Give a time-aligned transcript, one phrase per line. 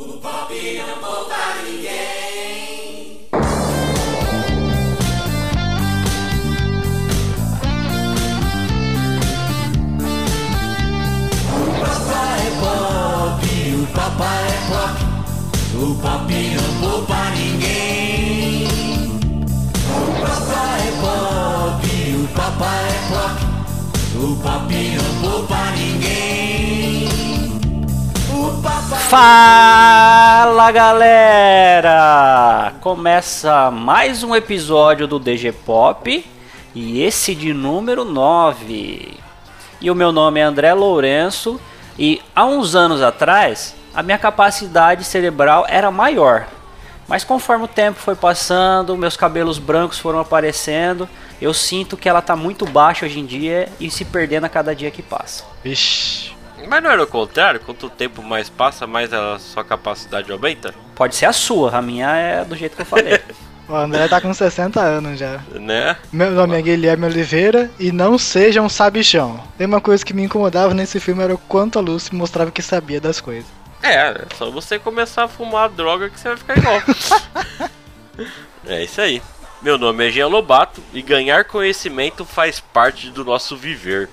[0.00, 3.28] O pop não poupa ninguém.
[11.52, 13.42] O papai é pop,
[13.74, 14.96] o papai é pop,
[15.76, 16.39] o papai
[29.10, 32.74] Fala galera!
[32.80, 36.24] Começa mais um episódio do DG Pop
[36.72, 39.18] e esse de número 9.
[39.80, 41.60] E o meu nome é André Lourenço
[41.98, 46.46] e há uns anos atrás a minha capacidade cerebral era maior.
[47.08, 51.08] Mas conforme o tempo foi passando, meus cabelos brancos foram aparecendo,
[51.42, 54.72] eu sinto que ela tá muito baixa hoje em dia e se perdendo a cada
[54.72, 55.42] dia que passa.
[55.64, 56.38] Vixe.
[56.68, 57.60] Mas não era o contrário?
[57.60, 60.74] Quanto o tempo mais passa, mais a sua capacidade aumenta?
[60.94, 63.20] Pode ser a sua, a minha é do jeito que eu falei.
[63.70, 65.40] O André tá com 60 anos já.
[65.52, 65.96] Né?
[66.12, 69.40] Meu nome é Guilherme Oliveira e não seja um sabichão.
[69.56, 72.62] Tem uma coisa que me incomodava nesse filme era o quanto a Lucy mostrava que
[72.62, 73.46] sabia das coisas.
[73.80, 76.82] É, é só você começar a fumar a droga que você vai ficar igual.
[78.66, 79.22] é isso aí.
[79.62, 84.08] Meu nome é Jean Lobato e ganhar conhecimento faz parte do nosso viver.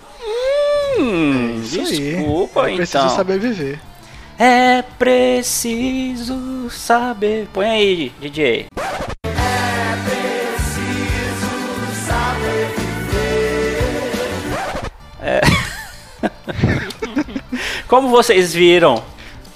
[1.00, 2.16] Hum, É aí.
[2.16, 3.16] desculpa É preciso então.
[3.16, 3.80] saber viver.
[4.40, 7.48] É preciso saber.
[7.54, 8.68] Põe aí, DJ.
[15.22, 15.42] É.
[17.88, 19.04] Como vocês viram,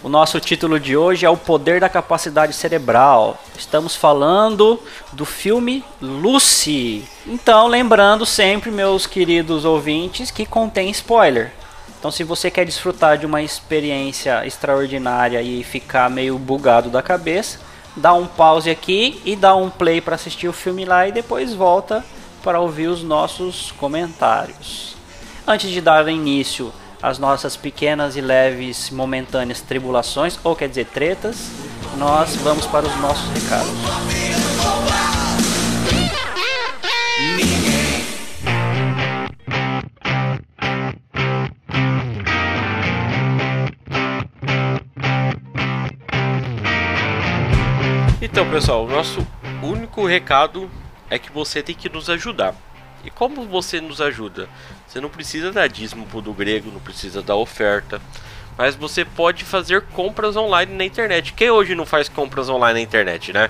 [0.04, 3.38] o nosso título de hoje é O Poder da Capacidade Cerebral.
[3.56, 7.04] Estamos falando do filme Lucy.
[7.28, 11.52] Então, lembrando sempre, meus queridos ouvintes, que contém spoiler.
[12.00, 17.60] Então, se você quer desfrutar de uma experiência extraordinária e ficar meio bugado da cabeça,
[17.96, 21.54] dá um pause aqui e dá um play para assistir o filme lá e depois
[21.54, 22.04] volta
[22.42, 24.96] para ouvir os nossos comentários.
[25.46, 31.50] Antes de dar início às nossas pequenas e leves momentâneas tribulações, ou quer dizer tretas,
[31.98, 33.72] nós vamos para os nossos recados.
[48.22, 49.28] Então, pessoal, o nosso
[49.62, 50.70] único recado
[51.10, 52.56] é que você tem que nos ajudar.
[53.04, 54.48] E como você nos ajuda?
[54.88, 58.02] Você não precisa dar dízimo pro do grego, não precisa dar oferta.
[58.58, 61.34] Mas você pode fazer compras online na internet.
[61.34, 63.50] Quem hoje não faz compras online na internet, né?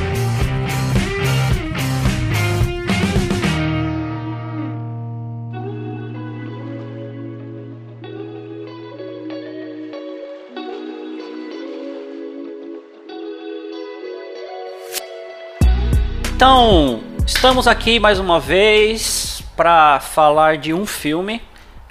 [16.46, 21.42] Então, estamos aqui mais uma vez para falar de um filme,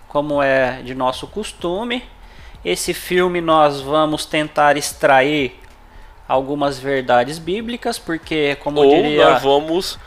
[0.06, 2.02] como é de nosso costume.
[2.62, 5.58] Esse filme nós vamos tentar extrair
[6.28, 9.98] algumas verdades bíblicas, porque como Ou diria, nós vamos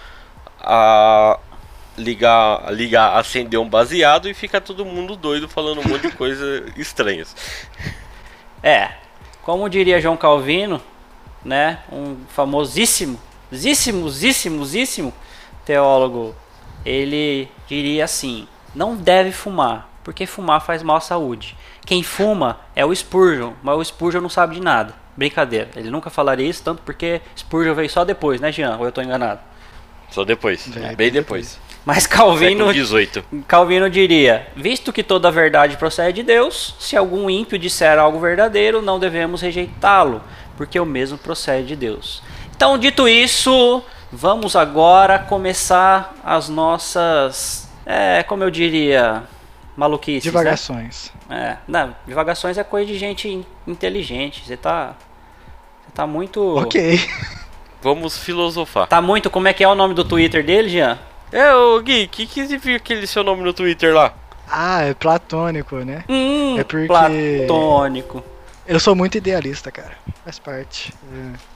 [0.61, 1.39] a,
[1.97, 6.63] ligar, ligar, acender um baseado e fica todo mundo doido falando um monte de coisa
[6.77, 7.35] estranhas.
[8.61, 8.91] é,
[9.41, 10.79] como diria João Calvino,
[11.43, 13.19] né, um famosíssimo,
[13.53, 15.13] zíssimo, zíssimo, zíssimo
[15.65, 16.35] teólogo,
[16.85, 21.57] ele diria assim: não deve fumar, porque fumar faz mal à saúde.
[21.85, 24.93] Quem fuma é o Spurgeon, mas o Spurgeon não sabe de nada.
[25.15, 28.77] Brincadeira, ele nunca falaria isso, tanto porque Spurgeon veio só depois, né, Jean?
[28.77, 29.39] Ou eu tô enganado?
[30.09, 31.59] Só depois, É, bem depois.
[31.85, 33.23] Mas Calvino, Século 18.
[33.47, 38.81] Calvino diria: visto que toda verdade procede de Deus, se algum ímpio disser algo verdadeiro,
[38.81, 40.21] não devemos rejeitá-lo,
[40.57, 42.23] porque o mesmo procede de Deus.
[42.55, 49.23] Então, dito isso, vamos agora começar as nossas, é, como eu diria,
[49.75, 50.25] maluquices.
[50.25, 50.31] né?
[50.39, 51.11] Divagações.
[51.29, 54.43] É, não, divagações é coisa de gente in- inteligente.
[54.45, 54.93] Você tá.
[55.85, 56.41] Você tá muito.
[56.57, 56.99] Ok.
[57.81, 58.87] Vamos filosofar.
[58.87, 59.29] Tá muito.
[59.29, 60.97] Como é que é o nome do Twitter dele, Jean?
[61.31, 64.13] É, ô Gui, o que, que significa aquele seu nome no Twitter lá?
[64.49, 66.03] Ah, é platônico, né?
[66.07, 68.23] Hum, É porque- platônico.
[68.65, 69.91] Eu sou muito idealista, cara.
[70.23, 70.93] Faz parte.
[71.13, 71.54] é,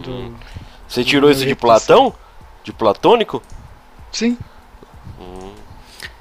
[0.00, 0.34] do...
[0.88, 2.14] Você tirou isso de Platão?
[2.64, 3.42] De platônico?
[4.12, 4.36] Sim.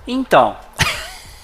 [0.08, 0.56] Então.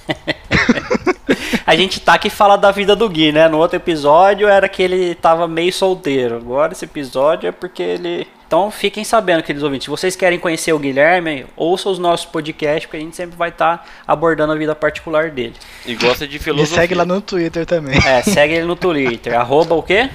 [1.65, 3.47] a gente tá aqui fala da vida do Gui, né?
[3.47, 6.37] No outro episódio era que ele tava meio solteiro.
[6.37, 8.27] Agora esse episódio é porque ele.
[8.47, 9.85] Então fiquem sabendo, queridos ouvintes.
[9.85, 13.49] Se vocês querem conhecer o Guilherme, ouçam os nossos podcasts, porque a gente sempre vai
[13.49, 15.55] estar abordando a vida particular dele.
[15.85, 16.81] E gosta de filosofia.
[16.81, 17.97] segue lá no Twitter também.
[18.05, 19.33] É, segue ele no Twitter.
[19.37, 20.09] arroba o quê?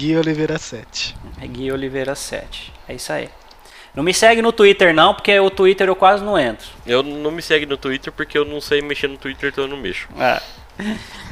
[0.00, 1.14] Gui Oliveira 7.
[1.42, 2.72] É Gui Oliveira 7.
[2.88, 3.28] É isso aí.
[3.94, 6.66] Não me segue no Twitter não, porque o Twitter eu quase não entro.
[6.86, 9.68] Eu não me segue no Twitter porque eu não sei mexer no Twitter, então eu
[9.68, 10.08] não mexo.
[10.18, 10.40] É.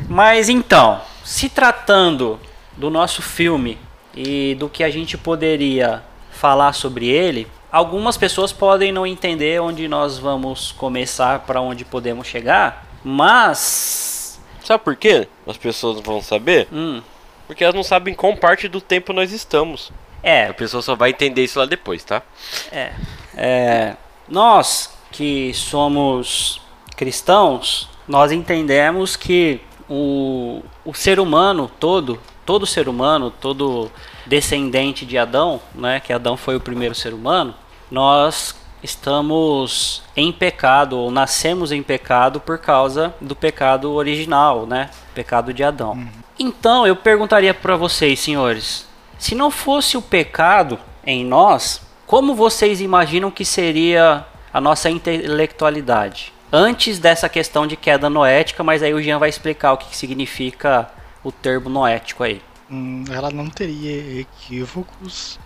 [0.07, 2.39] Mas então, se tratando
[2.77, 3.79] do nosso filme
[4.15, 9.89] e do que a gente poderia falar sobre ele, algumas pessoas podem não entender onde
[9.89, 14.39] nós vamos começar, para onde podemos chegar, mas.
[14.63, 15.27] Sabe por quê?
[15.47, 16.69] As pessoas vão saber?
[16.71, 17.01] Hum,
[17.49, 19.91] Porque elas não sabem qual parte do tempo nós estamos.
[20.23, 22.23] A é, pessoa só vai entender isso lá depois, tá?
[22.71, 22.93] é,
[23.37, 23.97] é.
[24.29, 26.61] Nós que somos
[26.97, 33.91] cristãos, nós entendemos que o, o ser humano todo, todo ser humano, todo
[34.27, 37.55] descendente de Adão, né, que Adão foi o primeiro ser humano,
[37.91, 45.53] nós estamos em pecado ou nascemos em pecado por causa do pecado original, né, pecado
[45.55, 46.07] de Adão.
[46.39, 48.87] Então eu perguntaria para vocês, senhores,
[49.19, 56.33] se não fosse o pecado em nós, como vocês imaginam que seria a nossa intelectualidade?
[56.53, 60.89] Antes dessa questão de queda noética, mas aí o Jean vai explicar o que significa
[61.25, 62.41] o termo noético aí.
[62.71, 65.41] Hum, ela não teria equívocos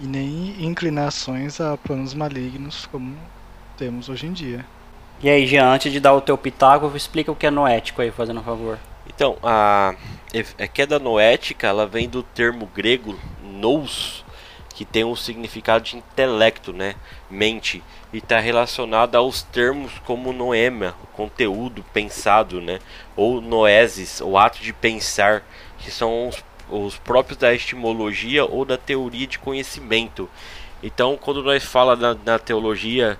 [0.00, 3.16] e nem inclinações a planos malignos como
[3.76, 4.66] temos hoje em dia.
[5.22, 8.10] E aí, Jean, antes de dar o teu pitaco, explica o que é noético aí,
[8.10, 8.78] fazendo um favor.
[9.12, 9.96] Então, a,
[10.72, 14.24] queda noética, ela vem do termo grego nous,
[14.72, 16.94] que tem um significado de intelecto, né?
[17.28, 17.82] Mente.
[18.12, 22.78] E está relacionado aos termos como noema, conteúdo pensado, né?
[23.16, 25.42] Ou noesis, o ato de pensar,
[25.80, 30.30] que são os, os próprios da etimologia ou da teoria de conhecimento.
[30.80, 33.18] Então, quando nós fala na, na teologia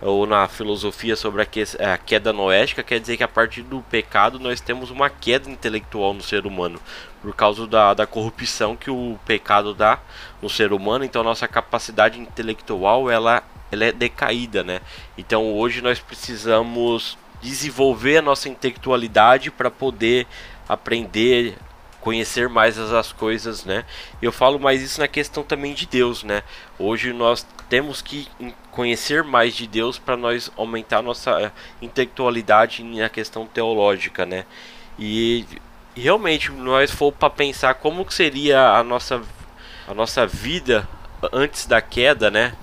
[0.00, 3.82] ou na filosofia sobre a, que, a queda noética, quer dizer que a partir do
[3.82, 6.80] pecado nós temos uma queda intelectual no ser humano,
[7.20, 9.98] por causa da, da corrupção que o pecado dá
[10.40, 13.42] no ser humano, então nossa capacidade intelectual ela,
[13.72, 14.80] ela é decaída, né?
[15.16, 20.26] Então hoje nós precisamos desenvolver a nossa intelectualidade para poder
[20.68, 21.56] aprender
[22.00, 23.84] conhecer mais as, as coisas, né?
[24.22, 26.42] Eu falo mais isso na questão também de Deus, né?
[26.78, 28.26] Hoje nós temos que
[28.70, 31.50] conhecer mais de Deus para nós aumentar nossa eh,
[31.82, 34.44] intelectualidade na questão teológica, né?
[34.98, 35.44] E,
[35.94, 39.22] e realmente nós for para pensar como que seria a nossa
[39.86, 40.88] a nossa vida
[41.32, 42.54] antes da queda, né?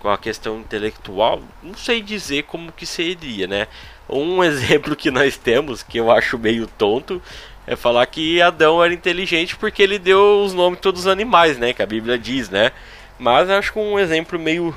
[0.00, 3.68] Com a questão intelectual, não sei dizer como que seria, né?
[4.08, 7.20] Um exemplo que nós temos que eu acho meio tonto
[7.66, 11.58] é falar que Adão era inteligente porque ele deu os nomes de todos os animais,
[11.58, 11.72] né?
[11.72, 12.72] Que a Bíblia diz, né?
[13.18, 14.74] Mas acho que um exemplo meio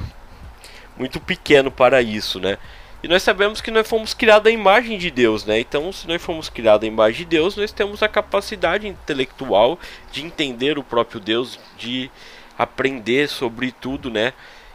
[0.98, 2.58] muito pequeno para isso, né?
[3.04, 5.60] E nós sabemos que nós fomos criados à imagem de Deus, né?
[5.60, 9.80] Então, se nós fomos criados à imagem de Deus, nós temos a capacidade intelectual
[10.12, 12.10] de entender o próprio Deus, de
[12.58, 14.34] aprender sobre tudo, né?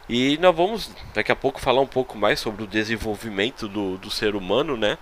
[0.09, 4.11] E nós vamos daqui a pouco falar um pouco mais sobre o desenvolvimento do, do
[4.11, 4.99] ser humano, né?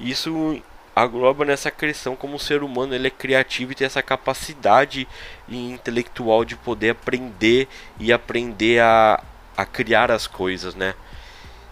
[0.00, 0.60] Isso
[0.94, 5.08] agloba nessa questão como o ser humano ele é criativo e tem essa capacidade
[5.48, 9.22] intelectual de poder aprender e aprender a,
[9.56, 10.94] a criar as coisas, né?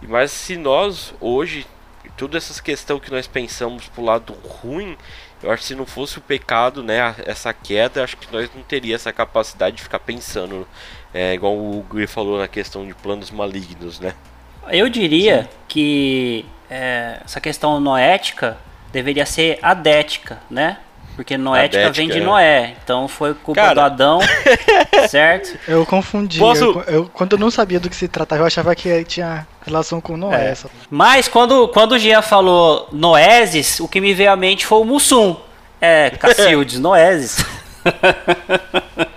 [0.02, 1.67] Mas se nós hoje,
[2.17, 4.97] toda essa questão que nós pensamos pro lado ruim,
[5.43, 8.62] eu acho que se não fosse o pecado, né, essa queda, acho que nós não
[8.62, 10.67] teria essa capacidade de ficar pensando,
[11.12, 14.14] é, igual o Gui falou na questão de planos malignos, né?
[14.71, 18.57] Eu diria que é, essa questão noética
[18.93, 20.79] deveria ser adética, né?
[21.15, 22.25] Porque noética Adética, vem de é.
[22.25, 22.75] Noé.
[22.83, 23.75] Então foi culpa Cara.
[23.75, 24.19] do Adão,
[25.11, 25.59] certo?
[25.69, 26.39] Eu confundi.
[26.39, 29.47] Posso- Eu, eu- quando eu não sabia do que se tratava, eu achava que tinha
[29.67, 30.53] relação com Noé.
[30.53, 30.57] É.
[30.91, 34.85] Mas quando, quando o Jean falou Noéses, o que me veio à mente foi o
[34.85, 35.37] Mussum.
[35.81, 37.45] É, Cacildes, Noéses.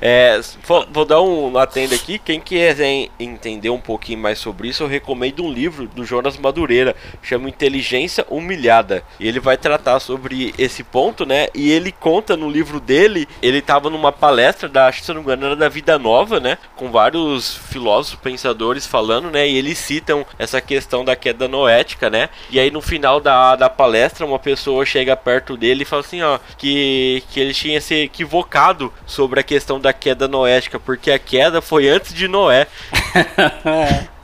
[0.00, 2.18] É, vou, vou dar um atendo aqui.
[2.18, 6.96] Quem quiser entender um pouquinho mais sobre isso, eu recomendo um livro do Jonas Madureira,
[7.22, 9.04] chama Inteligência Humilhada.
[9.18, 11.48] E ele vai tratar sobre esse ponto, né?
[11.54, 15.20] E ele conta no livro dele, ele estava numa palestra da, acho que se não
[15.20, 16.56] me engano, era da Vida Nova, né?
[16.76, 19.46] Com vários filósofos, pensadores falando, né?
[19.46, 22.30] E eles citam essa questão da queda noética, né?
[22.50, 26.22] E aí no final da, da palestra, uma pessoa chega perto dele e fala assim,
[26.22, 31.18] ó, que, que ele tinha se equivocado sobre a questão da queda noética, porque a
[31.18, 32.66] queda foi antes de Noé.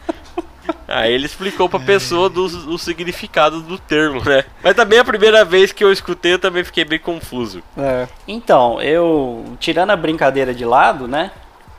[0.89, 4.45] Aí ele explicou pra pessoa do, o significado do termo, né?
[4.63, 7.63] Mas também a primeira vez que eu escutei, eu também fiquei bem confuso.
[8.27, 11.31] Então, eu, tirando a brincadeira de lado, né?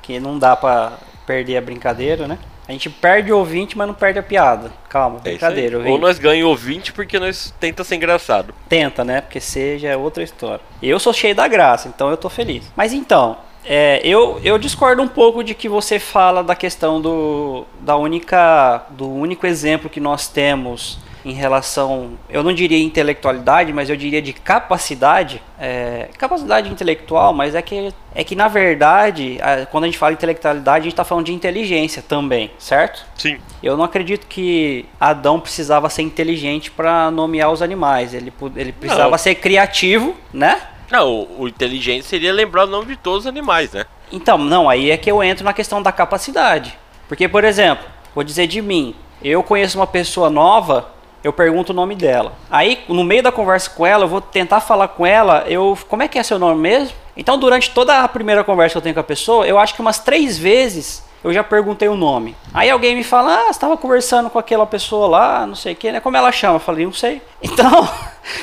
[0.01, 0.94] Que não dá pra
[1.25, 2.38] perder a brincadeira, né?
[2.67, 4.72] A gente perde o ouvinte, mas não perde a piada.
[4.89, 8.53] Calma, É brincadeira, Ou nós ganhamos ouvinte porque nós tenta ser engraçado.
[8.67, 9.22] Tenta, né?
[9.22, 10.60] Porque seja é outra história.
[10.84, 12.70] Eu sou cheio da graça, então eu tô feliz.
[12.75, 17.65] Mas então, é, eu, eu discordo um pouco de que você fala da questão do,
[17.81, 23.89] da única, do único exemplo que nós temos em relação, eu não diria intelectualidade, mas
[23.89, 29.65] eu diria de capacidade, é, capacidade intelectual, mas é que, é que na verdade, a-
[29.65, 33.05] quando a gente fala intelectualidade, a gente está falando de inteligência também, certo?
[33.17, 33.39] Sim.
[33.62, 38.13] Eu não acredito que Adão precisava ser inteligente para nomear os animais.
[38.13, 39.17] Ele, ele precisava Não.
[39.17, 40.62] ser criativo, né?
[40.91, 43.86] Não, o, inteligente seria lembrar o nome de todos os animais, né?
[44.12, 46.77] Então, não, aí é que eu entro na questão da capacidade.
[47.08, 50.89] Porque, por exemplo, vou dizer de mim, eu conheço uma pessoa nova,
[51.24, 52.34] eu pergunto o nome dela.
[52.50, 56.03] Aí, no meio da conversa com ela, eu vou tentar falar com ela, eu, como
[56.03, 56.96] é que é seu nome mesmo?
[57.15, 59.82] Então, durante toda a primeira conversa que eu tenho com a pessoa, eu acho que
[59.82, 62.36] umas três vezes eu já perguntei o nome.
[62.53, 65.75] Aí alguém me fala, ah, você estava conversando com aquela pessoa lá, não sei o
[65.75, 66.00] que, né?
[66.00, 66.55] Como ela chama?
[66.55, 67.22] Eu falei, não sei.
[67.41, 67.88] Então,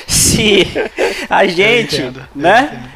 [0.07, 0.65] se
[1.29, 2.89] a gente, entendo, né?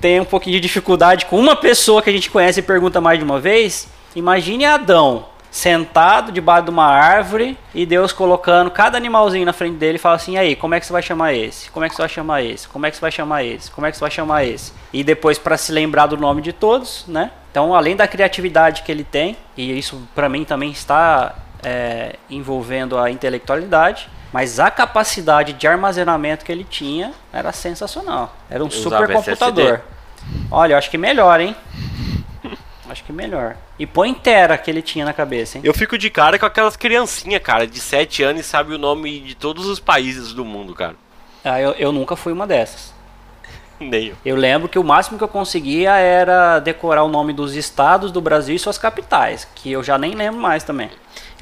[0.00, 3.18] tem um pouquinho de dificuldade com uma pessoa que a gente conhece e pergunta mais
[3.18, 9.44] de uma vez, imagine Adão sentado debaixo de uma árvore e Deus colocando cada animalzinho
[9.44, 11.70] na frente dele e fala assim: "E aí, como é que você vai chamar esse?
[11.70, 12.68] Como é que você vai chamar esse?
[12.68, 13.70] Como é que você vai chamar esse?
[13.70, 16.52] Como é que você vai chamar esse?" E depois para se lembrar do nome de
[16.52, 17.30] todos, né?
[17.52, 22.98] Então, além da criatividade que ele tem, e isso para mim também está é, envolvendo
[22.98, 28.34] a intelectualidade, mas a capacidade de armazenamento que ele tinha era sensacional.
[28.48, 29.80] Era um supercomputador.
[30.50, 31.54] Olha, eu acho que melhor, hein?
[32.88, 33.56] Acho que melhor.
[33.78, 35.64] E põe Tera que ele tinha na cabeça, hein?
[35.64, 39.20] Eu fico de cara com aquelas criancinhas, cara, de 7 anos e sabe o nome
[39.20, 40.94] de todos os países do mundo, cara.
[41.42, 42.91] Ah, eu, eu nunca fui uma dessas.
[44.24, 48.20] Eu lembro que o máximo que eu conseguia era decorar o nome dos estados do
[48.20, 50.90] Brasil e suas capitais, que eu já nem lembro mais também.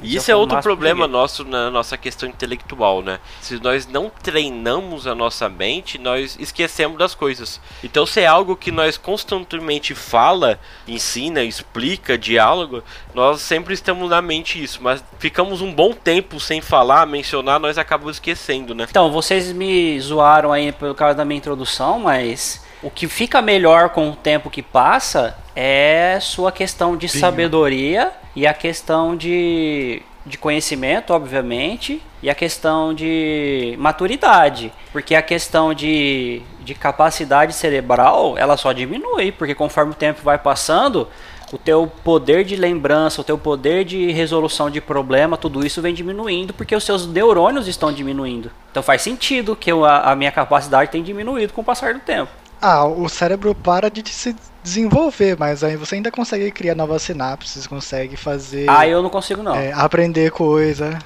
[0.03, 3.19] E isso é outro problema nosso na nossa questão intelectual, né?
[3.41, 7.61] Se nós não treinamos a nossa mente, nós esquecemos das coisas.
[7.85, 10.59] Então, se é algo que nós constantemente fala,
[10.89, 12.83] ensina, explica, diálogo,
[13.15, 14.83] nós sempre estamos na mente isso.
[14.83, 18.87] Mas ficamos um bom tempo sem falar, mencionar, nós acabamos esquecendo, né?
[18.89, 23.91] Então, vocês me zoaram aí pelo causa da minha introdução, mas o que fica melhor
[23.91, 30.39] com o tempo que passa é sua questão de sabedoria e a questão de, de
[30.39, 34.73] conhecimento, obviamente, e a questão de maturidade.
[34.93, 40.39] Porque a questão de, de capacidade cerebral, ela só diminui, porque conforme o tempo vai
[40.39, 41.07] passando,
[41.53, 45.93] o teu poder de lembrança, o teu poder de resolução de problema, tudo isso vem
[45.93, 48.51] diminuindo porque os seus neurônios estão diminuindo.
[48.71, 52.01] Então faz sentido que eu- a, a minha capacidade tem diminuído com o passar do
[52.01, 52.31] tempo.
[52.61, 57.67] Ah, o cérebro para de se desenvolver, mas aí você ainda consegue criar novas sinapses,
[57.67, 58.69] consegue fazer.
[58.69, 59.55] Ah, eu não consigo não.
[59.55, 60.99] é, aprender coisa.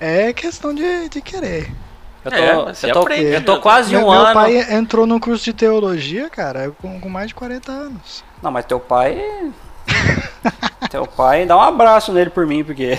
[0.00, 1.72] É questão de, de querer.
[2.24, 2.50] Eu tô, É,
[2.82, 3.60] eu tô, aprende, eu tô né?
[3.62, 4.34] quase meu, um meu ano.
[4.34, 8.24] pai entrou num curso de teologia, cara, com, com mais de 40 anos.
[8.42, 9.22] Não, mas teu pai.
[10.90, 12.98] teu pai, dá um abraço nele por mim, porque.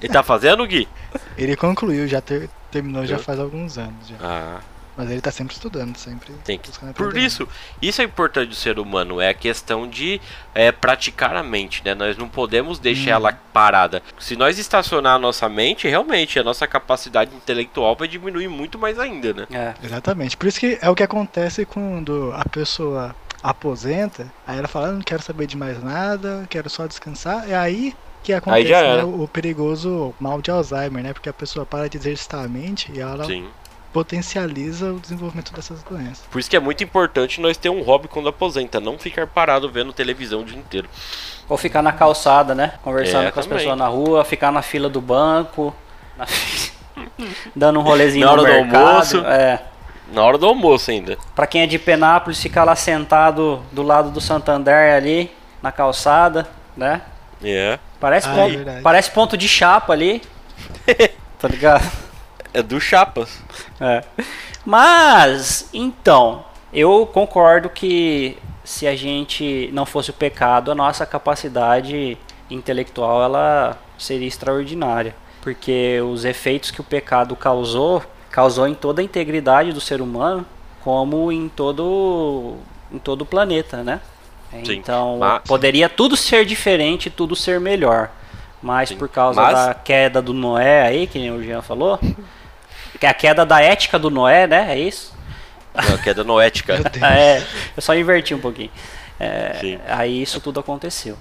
[0.00, 0.88] Ele tá fazendo, Gui?
[1.36, 4.08] Ele concluiu, já ter- terminou já Eu- faz alguns anos.
[4.08, 4.16] Já.
[4.22, 4.60] Ah.
[4.98, 6.32] Mas ele tá sempre estudando, sempre.
[6.44, 6.72] Tem que.
[6.92, 7.46] Por isso,
[7.80, 10.20] isso é importante do ser humano, é a questão de
[10.52, 11.94] é, praticar a mente, né?
[11.94, 14.02] Nós não podemos deixar ela parada.
[14.18, 18.98] Se nós estacionar a nossa mente, realmente a nossa capacidade intelectual vai diminuir muito mais
[18.98, 19.46] ainda, né?
[19.52, 19.74] É.
[19.86, 20.36] Exatamente.
[20.36, 24.94] Por isso que é o que acontece quando a pessoa aposenta, aí ela fala, "Eu
[24.94, 27.48] não quero saber de mais nada, quero só descansar.
[27.48, 31.12] É aí que acontece já né, o perigoso mal de Alzheimer, né?
[31.12, 33.48] Porque a pessoa para de exercitar a mente e ela Sim.
[33.92, 36.20] Potencializa o desenvolvimento dessas doenças.
[36.30, 39.70] Por isso que é muito importante nós ter um hobby quando aposenta, não ficar parado
[39.70, 40.88] vendo televisão o dia inteiro.
[41.48, 42.74] Ou ficar na calçada, né?
[42.82, 43.58] Conversando É, com as também.
[43.60, 45.74] pessoas na rua, ficar na fila do banco,
[46.16, 46.26] na
[47.56, 48.86] dando um rolezinho Na no hora do mercado.
[48.86, 49.18] almoço.
[49.24, 49.62] É.
[50.12, 51.16] Na hora do almoço ainda.
[51.34, 55.30] Pra quem é de Penápolis, ficar lá sentado do lado do Santander ali,
[55.62, 57.02] na calçada, né?
[57.42, 57.78] É.
[58.00, 60.22] Parece, Ah, ponto, é parece ponto de chapa ali.
[61.38, 62.07] tá ligado?
[62.54, 63.40] É do Chapas.
[63.80, 64.02] É.
[64.64, 72.18] Mas, então, eu concordo que se a gente não fosse o pecado, a nossa capacidade
[72.50, 79.04] intelectual ela seria extraordinária, porque os efeitos que o pecado causou, causou em toda a
[79.04, 80.44] integridade do ser humano,
[80.82, 82.56] como em todo
[82.92, 84.00] em todo o planeta, né?
[84.64, 84.76] Sim.
[84.76, 88.10] Então, Mas- poderia tudo ser diferente, tudo ser melhor.
[88.62, 88.96] Mas Sim.
[88.96, 91.98] por causa Mas- da queda do Noé aí, que nem o Jean falou,
[93.06, 94.72] a queda da ética do Noé, né?
[94.74, 95.16] É isso?
[95.74, 96.74] Não, queda noética.
[97.02, 97.42] É,
[97.76, 98.70] eu só inverti um pouquinho.
[99.20, 99.78] É, Sim.
[99.86, 101.16] aí isso tudo aconteceu.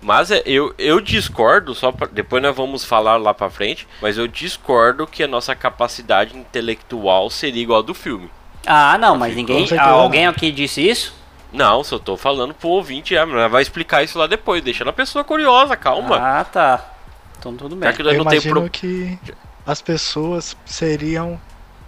[0.00, 4.16] Mas é, eu, eu discordo, só pra, depois nós vamos falar lá pra frente, mas
[4.16, 8.30] eu discordo que a nossa capacidade intelectual seria igual a do filme.
[8.66, 9.66] Ah, não, mas ninguém.
[9.78, 11.14] alguém aqui disse isso?
[11.52, 15.24] Não, só tô falando pro ouvinte, é, vai explicar isso lá depois, deixando a pessoa
[15.24, 16.16] curiosa, calma.
[16.16, 16.92] Ah, tá.
[17.38, 17.88] Então tudo bem.
[17.88, 18.70] Já que nós Eu não tem imagino pro...
[18.70, 19.18] que
[19.68, 21.38] as pessoas seriam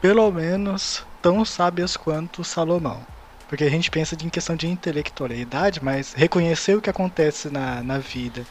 [0.03, 3.03] pelo menos tão sábias quanto Salomão.
[3.49, 7.97] Porque a gente pensa em questão de intelectualidade, mas reconhecer o que acontece na, na
[7.97, 8.45] vida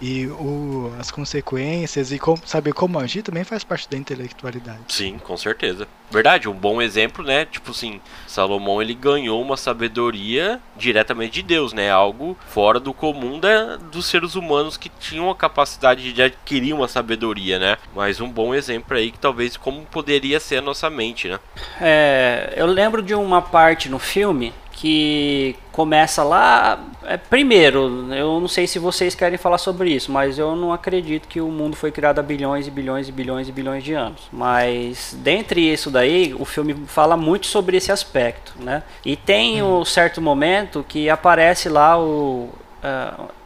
[0.00, 4.80] e o, as consequências e como, saber como agir também faz parte da intelectualidade.
[4.88, 5.86] Sim, com certeza.
[6.10, 7.44] Verdade, um bom exemplo, né?
[7.44, 11.90] Tipo assim, Salomão ele ganhou uma sabedoria diretamente de Deus, né?
[11.90, 16.88] Algo fora do comum da, dos seres humanos que tinham a capacidade de adquirir uma
[16.88, 17.76] sabedoria, né?
[17.94, 21.38] Mas um bom exemplo aí que talvez como poderia ser a nossa mente, né?
[21.80, 26.80] É, eu lembro de uma parte no filme que começa lá.
[27.04, 31.28] é, primeiro, eu não sei se vocês querem falar sobre isso, mas eu não acredito
[31.28, 34.22] que o mundo foi criado há bilhões e bilhões e bilhões e bilhões de anos.
[34.32, 38.82] Mas dentre isso daí, o filme fala muito sobre esse aspecto, né?
[39.04, 42.48] E tem um certo momento que aparece lá o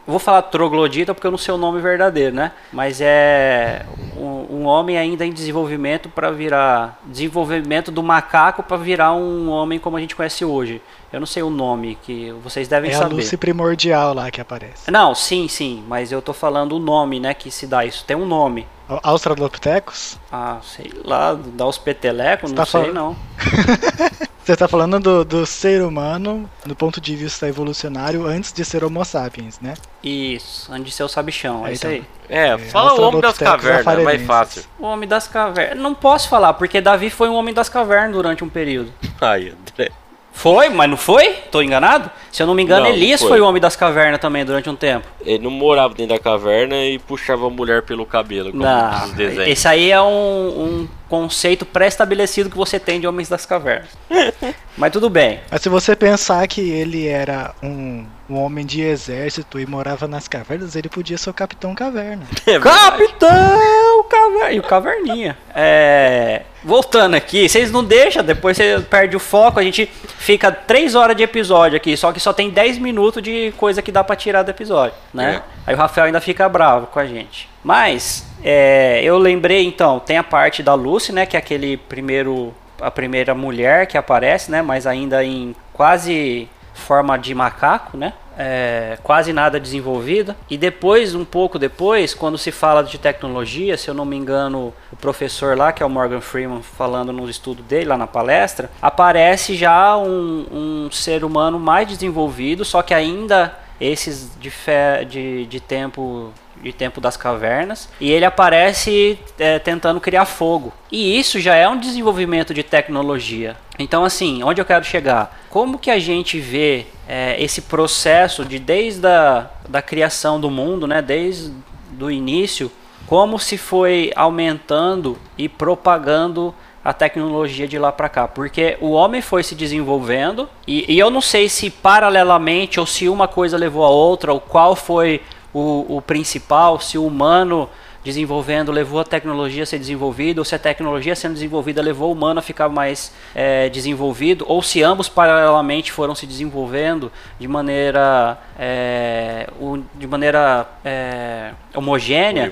[0.07, 2.51] eu vou falar troglodita porque eu não sei o nome verdadeiro, né?
[2.71, 9.13] Mas é um, um homem ainda em desenvolvimento para virar desenvolvimento do macaco para virar
[9.13, 10.79] um homem como a gente conhece hoje.
[11.15, 13.15] Eu não sei o nome que vocês devem É a saber.
[13.15, 14.91] Lucy primordial lá que aparece.
[14.91, 18.03] Não, sim, sim, mas eu tô falando o nome, né, que se dá isso.
[18.03, 18.67] Tem um nome.
[19.01, 20.19] Australopithecus?
[20.29, 23.15] Ah, sei lá, dá os petelecos, não tá sei falando- não.
[24.43, 28.83] Você está falando do, do ser humano do ponto de vista evolucionário antes de ser
[28.83, 29.73] Homo sapiens, né?
[30.03, 31.97] Isso, antes de ser o sabichão, é É, isso então.
[31.97, 32.05] aí.
[32.29, 34.63] É, É, fala o homem das cavernas, é mais fácil.
[34.77, 35.79] O homem das cavernas.
[35.79, 38.91] Não posso falar, porque Davi foi um homem das cavernas durante um período.
[39.21, 39.91] Ai, André.
[40.35, 41.31] Foi, mas não foi?
[41.49, 42.11] Tô enganado?
[42.31, 43.29] Se eu não me engano, Não, Elias foi.
[43.29, 43.41] foi.
[43.41, 45.07] o homem das cavernas também durante um tempo.
[45.25, 49.47] Ele não morava dentro da caverna e puxava a mulher pelo cabelo, como Não, desenhos.
[49.47, 53.87] esse aí é um, um conceito pré-estabelecido que você tem de homens das cavernas.
[54.77, 55.39] mas tudo bem.
[55.49, 60.27] Mas se você pensar que ele era um, um homem de exército e morava nas
[60.27, 62.25] cavernas, ele podia ser o Capitão Caverna.
[62.45, 62.59] É.
[62.59, 64.51] Capitão Caverna.
[64.51, 65.37] E o Caverninha.
[65.53, 66.43] É.
[66.63, 71.15] Voltando aqui, vocês não deixam, depois você perde o foco, a gente fica 3 horas
[71.15, 74.43] de episódio aqui, só que só tem 10 minutos de coisa que dá pra tirar
[74.43, 75.41] do episódio, né?
[75.65, 77.49] Aí o Rafael ainda fica bravo com a gente.
[77.63, 81.25] Mas, é, eu lembrei então, tem a parte da Lucy, né?
[81.25, 82.53] Que é aquele primeiro.
[82.79, 84.61] A primeira mulher que aparece, né?
[84.61, 88.13] Mas ainda em quase forma de macaco, né?
[88.37, 90.35] É, quase nada desenvolvida.
[90.49, 94.73] E depois, um pouco depois, quando se fala de tecnologia, se eu não me engano,
[94.91, 98.69] o professor lá, que é o Morgan Freeman, falando no estudo dele, lá na palestra,
[98.81, 105.45] aparece já um, um ser humano mais desenvolvido, só que ainda esses de, fé, de,
[105.45, 106.31] de tempo
[106.65, 110.73] de tempo das cavernas e ele aparece é, tentando criar fogo.
[110.91, 113.55] E isso já é um desenvolvimento de tecnologia.
[113.77, 115.39] Então assim onde eu quero chegar?
[115.49, 120.87] Como que a gente vê é, esse processo de desde a da criação do mundo
[120.87, 121.51] né desde
[121.91, 122.71] do início
[123.07, 126.53] como se foi aumentando e propagando
[126.85, 131.09] a tecnologia de lá para cá, porque o homem foi se desenvolvendo e, e, eu
[131.09, 135.19] não sei se paralelamente ou se uma coisa levou a outra, ou qual foi
[135.55, 137.69] o, o principal, se o humano
[138.03, 142.11] desenvolvendo levou a tecnologia a ser desenvolvida, ou se a tecnologia sendo desenvolvida levou o
[142.11, 148.37] humano a ficar mais é, desenvolvido, ou se ambos paralelamente foram se desenvolvendo de maneira,
[148.59, 149.49] é,
[149.95, 152.51] de maneira é, homogênea,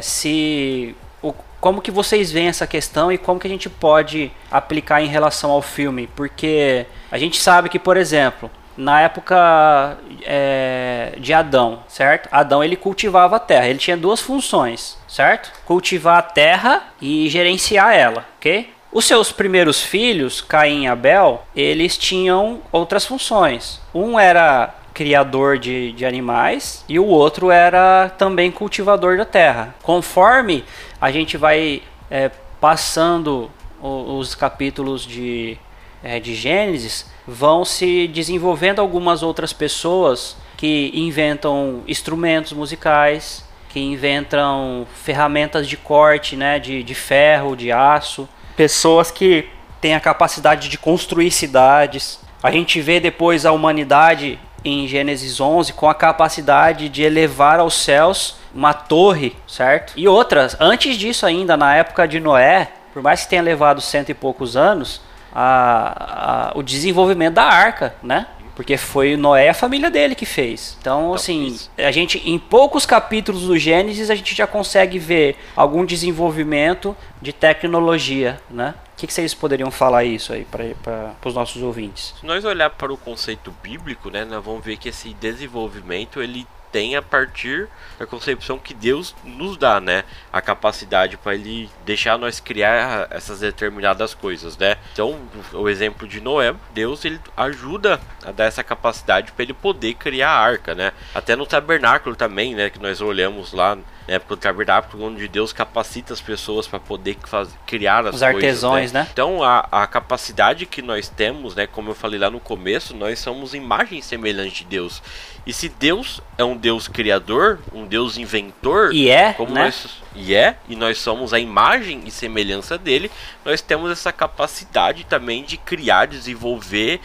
[0.00, 5.02] se o, como que vocês veem essa questão e como que a gente pode aplicar
[5.02, 6.06] em relação ao filme?
[6.14, 8.48] Porque a gente sabe que, por exemplo,
[8.80, 12.28] na época é, de Adão, certo?
[12.32, 13.68] Adão ele cultivava a terra.
[13.68, 15.52] Ele tinha duas funções, certo?
[15.66, 18.72] Cultivar a terra e gerenciar ela, ok?
[18.90, 23.80] Os seus primeiros filhos, Caim e Abel, eles tinham outras funções.
[23.94, 29.74] Um era criador de, de animais e o outro era também cultivador da terra.
[29.82, 30.64] Conforme
[31.00, 35.56] a gente vai é, passando os, capítulos de,
[36.02, 44.86] é, de Gênesis, vão se desenvolvendo algumas outras pessoas que inventam instrumentos musicais, que inventam
[44.94, 49.48] ferramentas de corte, né, de, de ferro, de aço, pessoas que
[49.80, 52.20] têm a capacidade de construir cidades.
[52.42, 57.74] A gente vê depois a humanidade em Gênesis 11 com a capacidade de elevar aos
[57.74, 59.92] céus uma torre, certo?
[59.96, 64.10] E outras, antes disso ainda, na época de Noé, por mais que tenha levado cento
[64.10, 65.00] e poucos anos,
[65.32, 68.26] a, a, o desenvolvimento da arca, né?
[68.54, 70.76] Porque foi Noé e a família dele que fez.
[70.80, 75.36] Então, então assim, a gente, em poucos capítulos do Gênesis, a gente já consegue ver
[75.56, 78.74] algum desenvolvimento de tecnologia, né?
[78.92, 82.14] O que, que vocês poderiam falar isso aí para os nossos ouvintes?
[82.20, 86.46] Se nós olhar para o conceito bíblico, né, nós vamos ver que esse desenvolvimento ele
[86.72, 90.04] tem a partir da concepção que Deus nos dá, né?
[90.32, 94.76] A capacidade para ele deixar nós criar essas determinadas coisas, né?
[94.92, 95.18] Então,
[95.52, 100.30] o exemplo de Noé, Deus ele ajuda a dar essa capacidade para ele poder criar
[100.30, 100.92] a arca, né?
[101.14, 103.76] Até no tabernáculo também, né, que nós olhamos lá
[104.10, 108.20] na época do tabernáculo, onde Deus capacita as pessoas para poder fazer, criar as Os
[108.20, 109.02] coisas, artesãos, né?
[109.02, 109.08] né?
[109.12, 113.20] Então, a, a capacidade que nós temos, né, como eu falei lá no começo, nós
[113.20, 115.00] somos imagem semelhante de Deus.
[115.46, 119.64] E se Deus é um Deus criador, um Deus inventor, e é, como né?
[119.64, 123.10] nós, e é, e nós somos a imagem e semelhança dele,
[123.44, 127.00] nós temos essa capacidade também de criar, desenvolver,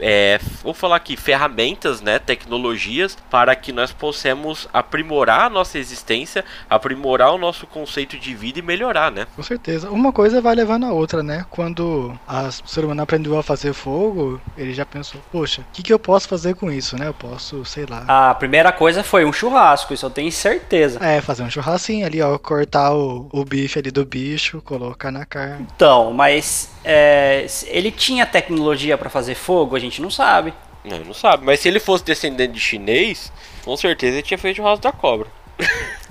[0.00, 6.44] é, vou falar aqui, ferramentas, né, tecnologias para que nós possamos aprimorar a nossa existência,
[6.68, 9.26] aprimorar o nosso conceito de vida e melhorar, né?
[9.34, 9.90] Com certeza.
[9.90, 11.44] Uma coisa vai levando a outra, né?
[11.50, 15.82] Quando a, o ser humano aprendeu a fazer fogo, ele já pensou, poxa, o que,
[15.82, 17.08] que eu posso fazer com isso, né?
[17.08, 18.04] Eu posso, sei lá.
[18.06, 20.98] A primeira coisa foi um churrasco, isso eu tenho certeza.
[21.04, 25.24] É, fazer um churrasquinho ali, ó, cortar o, o bife ali do bicho, colocar na
[25.24, 25.66] carne.
[25.74, 29.76] Então, mas é, ele tinha tecnologia para fazer fogo?
[29.76, 30.52] A gente não sabe.
[30.84, 31.44] Não, não sabe.
[31.44, 33.32] Mas se ele fosse descendente de chinês,
[33.64, 35.28] com certeza ele tinha feito o raso da cobra.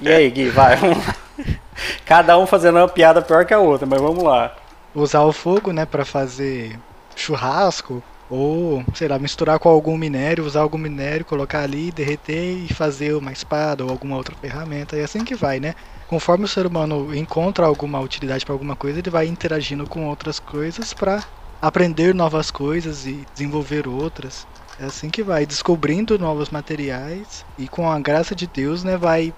[0.01, 1.15] E aí, Gui, vai, vamos lá.
[2.05, 4.55] Cada um fazendo uma piada pior que a outra, mas vamos lá.
[4.95, 6.79] Usar o fogo, né, para fazer
[7.15, 12.73] churrasco ou, sei lá, misturar com algum minério, usar algum minério, colocar ali, derreter e
[12.73, 14.95] fazer uma espada ou alguma outra ferramenta.
[14.95, 15.75] E é assim que vai, né?
[16.09, 20.39] conforme o ser humano encontra alguma utilidade para alguma coisa, ele vai interagindo com outras
[20.39, 21.23] coisas para
[21.61, 24.47] aprender novas coisas e desenvolver outras.
[24.79, 29.33] É assim que vai, descobrindo novos materiais e com a graça de Deus, né, vai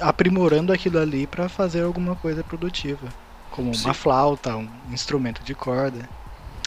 [0.00, 3.08] aprimorando aquilo ali para fazer alguma coisa produtiva,
[3.50, 3.86] como Sim.
[3.86, 6.08] uma flauta, um instrumento de corda.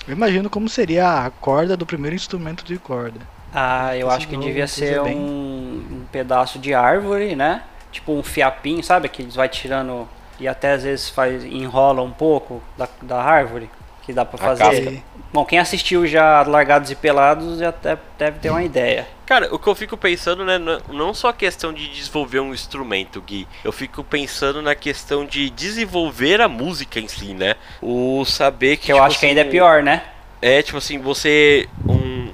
[0.08, 3.20] Eu imagino como seria a corda do primeiro instrumento de corda.
[3.52, 7.64] Ah, eu acho que devia ser um, um pedaço de árvore, né?
[7.96, 9.08] tipo um fiapinho, sabe?
[9.10, 10.08] Que eles vai tirando
[10.40, 13.70] e até às vezes faz, enrola um pouco da, da árvore
[14.06, 15.04] que dá para fazer.
[15.34, 17.74] Bom, quem assistiu já Largados e Pelados já
[18.18, 19.08] deve ter uma ideia.
[19.26, 23.20] Cara, o que eu fico pensando, né, não só a questão de desenvolver um instrumento,
[23.22, 27.56] Gui, eu fico pensando na questão de desenvolver a música em si, né?
[27.82, 28.86] O saber que.
[28.86, 30.04] que eu tipo acho assim, que ainda é assim, pior, né?
[30.42, 31.68] É, tipo assim, você.
[31.90, 32.25] Um,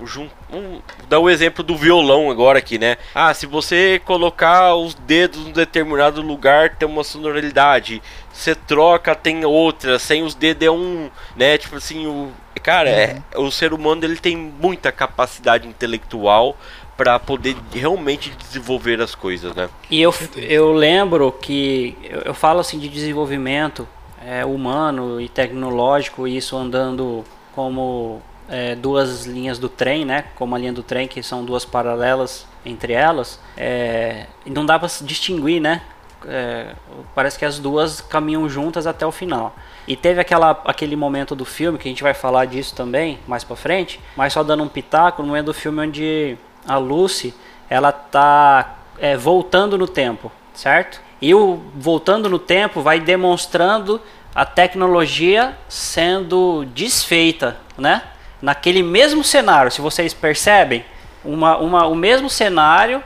[0.51, 2.97] um, dar o um exemplo do violão agora aqui, né?
[3.13, 8.01] Ah, se você colocar os dedos em determinado lugar, tem uma sonoridade.
[8.31, 9.99] Você troca, tem outra.
[9.99, 11.57] Sem os dedos é um, né?
[11.57, 12.31] Tipo assim, o.
[12.63, 13.47] Cara, é, uhum.
[13.47, 16.55] o ser humano ele tem muita capacidade intelectual
[16.95, 19.67] para poder realmente desenvolver as coisas, né?
[19.89, 23.87] E eu, eu lembro que eu, eu falo assim de desenvolvimento
[24.23, 30.25] é, humano e tecnológico, isso andando como é, duas linhas do trem, né?
[30.35, 34.89] Como a linha do trem, que são duas paralelas entre elas, é, não dá para
[35.01, 35.81] distinguir, né?
[36.27, 36.75] É,
[37.15, 39.55] parece que as duas caminham juntas até o final.
[39.87, 43.43] E teve aquela, aquele momento do filme, que a gente vai falar disso também mais
[43.43, 46.37] pra frente, mas só dando um pitaco, no momento do filme onde
[46.67, 47.33] a Lucy,
[47.69, 51.01] ela tá é, voltando no tempo, certo?
[51.21, 54.01] E o voltando no tempo vai demonstrando
[54.35, 58.03] a tecnologia sendo desfeita, né?
[58.41, 60.83] Naquele mesmo cenário, se vocês percebem,
[61.23, 63.03] uma, uma, o mesmo cenário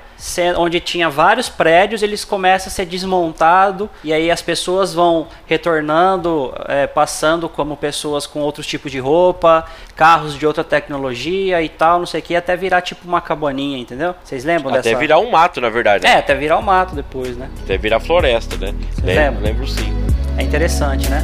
[0.57, 6.53] onde tinha vários prédios, eles começam a ser desmontados e aí as pessoas vão retornando,
[6.67, 11.99] é, passando como pessoas com outros tipos de roupa, carros de outra tecnologia e tal,
[11.99, 14.15] não sei o que, até virar tipo uma cabaninha, entendeu?
[14.23, 14.89] Vocês lembram até dessa?
[14.91, 16.05] Até virar um mato, na verdade.
[16.05, 16.13] Né?
[16.13, 17.49] É, até virar um mato depois, né?
[17.63, 18.73] Até virar floresta, né?
[19.03, 19.93] Lembro, lembro sim.
[20.37, 21.21] É interessante, né?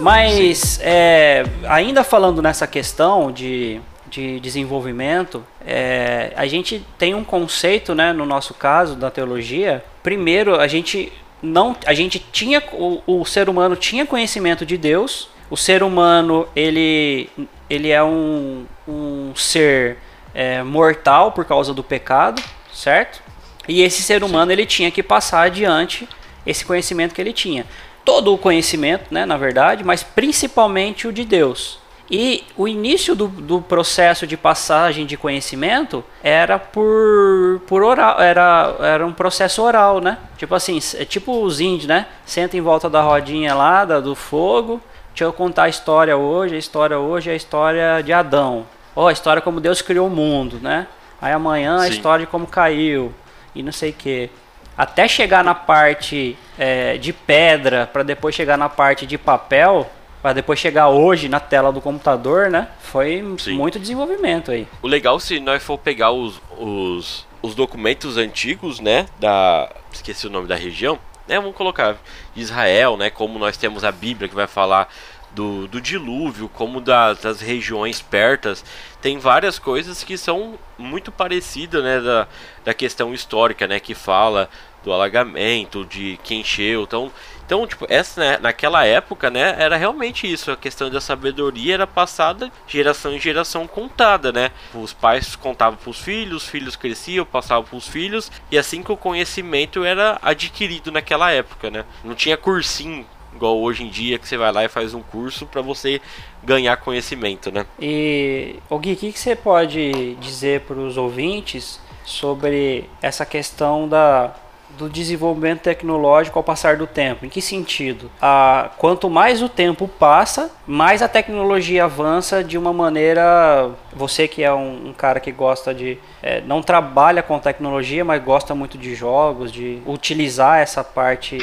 [0.00, 7.94] Mas é, ainda falando nessa questão de, de desenvolvimento, é, a gente tem um conceito,
[7.94, 9.84] né, no nosso caso da teologia.
[10.02, 15.28] Primeiro, a gente não, a gente tinha o, o ser humano tinha conhecimento de Deus.
[15.50, 17.28] O ser humano ele,
[17.68, 19.98] ele é um, um ser
[20.32, 23.22] é, mortal por causa do pecado, certo?
[23.68, 26.08] E esse ser humano ele tinha que passar adiante
[26.46, 27.66] esse conhecimento que ele tinha
[28.04, 31.78] todo o conhecimento, né, na verdade, mas principalmente o de Deus.
[32.10, 38.74] E o início do, do processo de passagem de conhecimento era por, por oral, era,
[38.80, 40.18] era um processo oral, né?
[40.36, 42.06] Tipo assim, é tipo os índios, né?
[42.26, 44.80] Senta em volta da rodinha lá, da, do fogo.
[45.10, 46.56] Deixa eu contar a história hoje.
[46.56, 48.66] A história hoje é a história de Adão.
[48.96, 50.88] Ou oh, a história como Deus criou o mundo, né?
[51.22, 51.84] Aí amanhã Sim.
[51.84, 53.14] a história de como caiu
[53.54, 54.30] e não sei o que
[54.76, 59.90] até chegar na parte é, de pedra, para depois chegar na parte de papel,
[60.22, 62.68] para depois chegar hoje na tela do computador, né?
[62.80, 63.54] Foi Sim.
[63.54, 64.66] muito desenvolvimento aí.
[64.82, 69.06] O legal se nós for pegar os, os, os documentos antigos, né?
[69.18, 69.70] Da.
[69.92, 70.98] Esqueci o nome da região.
[71.26, 71.96] Né, vamos colocar
[72.34, 73.08] Israel, né?
[73.08, 74.88] Como nós temos a Bíblia que vai falar
[75.32, 78.64] do, do dilúvio, como das, das regiões pertas,
[79.00, 82.28] tem várias coisas que são muito parecidas, né, da,
[82.64, 84.48] da questão histórica, né, que fala
[84.82, 87.12] do alagamento, de quem encheu, então,
[87.44, 91.86] então tipo, essa, né, naquela época, né, era realmente isso, a questão da sabedoria era
[91.86, 97.26] passada geração em geração contada, né, os pais contavam para os filhos, os filhos cresciam,
[97.26, 102.14] passavam para os filhos, e assim que o conhecimento era adquirido naquela época, né, não
[102.14, 105.62] tinha cursinho igual hoje em dia que você vai lá e faz um curso para
[105.62, 106.00] você
[106.42, 107.66] ganhar conhecimento, né?
[107.80, 113.88] E o Gui, o que, que você pode dizer para os ouvintes sobre essa questão
[113.88, 114.34] da
[114.78, 117.26] do desenvolvimento tecnológico ao passar do tempo.
[117.26, 118.10] Em que sentido?
[118.20, 123.70] Ah, quanto mais o tempo passa, mais a tecnologia avança de uma maneira.
[123.92, 125.98] Você que é um, um cara que gosta de.
[126.22, 131.38] É, não trabalha com tecnologia, mas gosta muito de jogos, de utilizar essa parte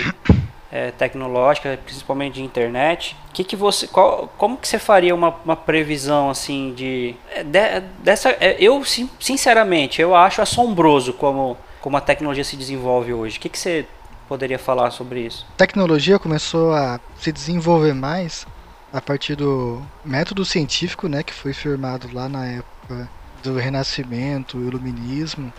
[0.77, 5.55] é, tecnológica, principalmente de internet, que que você, qual, como que você faria uma, uma
[5.55, 8.29] previsão assim de, é, de dessa?
[8.39, 8.83] É, eu
[9.19, 13.37] sinceramente eu acho assombroso como como a tecnologia se desenvolve hoje.
[13.37, 13.87] O que que você
[14.27, 15.47] poderia falar sobre isso?
[15.55, 18.45] Tecnologia começou a se desenvolver mais
[18.91, 23.09] a partir do método científico, né, que foi firmado lá na época
[23.41, 25.53] do Renascimento, Iluminismo,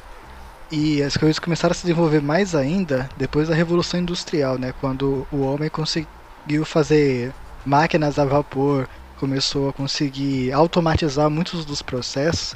[0.70, 4.72] e as coisas começaram a se desenvolver mais ainda depois da Revolução Industrial, né?
[4.72, 12.54] Quando o homem conseguiu fazer máquinas a vapor, começou a conseguir automatizar muitos dos processos.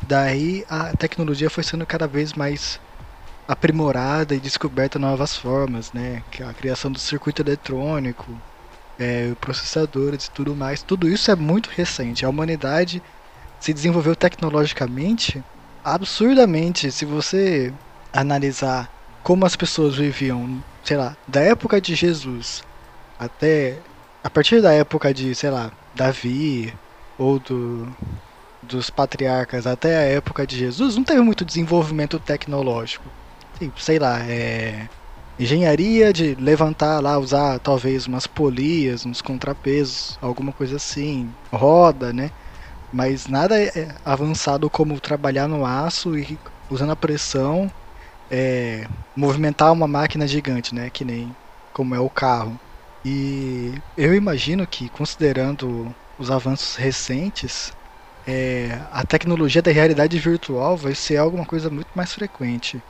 [0.00, 2.80] Daí a tecnologia foi sendo cada vez mais
[3.46, 6.24] aprimorada e descoberta novas formas, né?
[6.40, 8.42] A criação do circuito eletrônico,
[8.98, 10.82] é, processadores e tudo mais.
[10.82, 12.24] Tudo isso é muito recente.
[12.24, 13.02] A humanidade
[13.60, 15.44] se desenvolveu tecnologicamente
[15.84, 17.72] absurdamente se você
[18.12, 18.90] analisar
[19.22, 22.62] como as pessoas viviam, sei lá, da época de Jesus
[23.18, 23.82] até
[24.22, 26.72] a partir da época de, sei lá, Davi
[27.18, 27.96] ou do
[28.62, 33.10] dos patriarcas até a época de Jesus, não teve muito desenvolvimento tecnológico.
[33.76, 34.88] sei lá, é
[35.38, 42.30] engenharia de levantar lá, usar talvez umas polias, uns contrapesos, alguma coisa assim, roda, né?
[42.92, 46.38] Mas nada é avançado como trabalhar no aço e
[46.70, 47.70] usando a pressão
[48.30, 50.90] é, movimentar uma máquina gigante, né?
[50.90, 51.34] Que nem
[51.72, 52.58] como é o carro.
[53.04, 57.72] E eu imagino que, considerando os avanços recentes,
[58.26, 62.80] é, a tecnologia da realidade virtual vai ser alguma coisa muito mais frequente.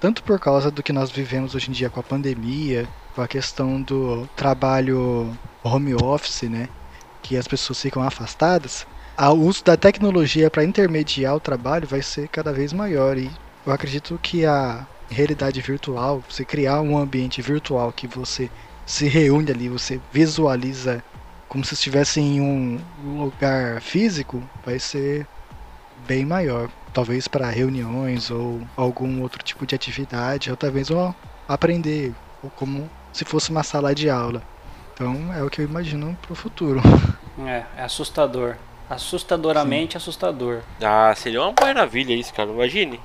[0.00, 3.28] Tanto por causa do que nós vivemos hoje em dia com a pandemia, com a
[3.28, 6.68] questão do trabalho home office, né?
[7.22, 8.86] Que as pessoas ficam afastadas,
[9.18, 13.30] o uso da tecnologia para intermediar o trabalho vai ser cada vez maior e
[13.66, 18.50] eu acredito que a realidade virtual, você criar um ambiente virtual que você
[18.86, 21.04] se reúne ali, você visualiza
[21.48, 25.26] como se estivesse em um lugar físico, vai ser
[26.06, 26.68] bem maior.
[26.92, 31.14] talvez para reuniões ou algum outro tipo de atividade, ou talvez vão
[31.48, 34.42] aprender, ou como se fosse uma sala de aula.
[34.92, 36.80] Então é o que eu imagino para o futuro.
[37.46, 38.56] É, é assustador.
[38.88, 39.98] Assustadoramente Sim.
[39.98, 40.60] assustador.
[40.82, 42.50] Ah, seria uma maravilha isso, cara.
[42.50, 43.00] Imagine.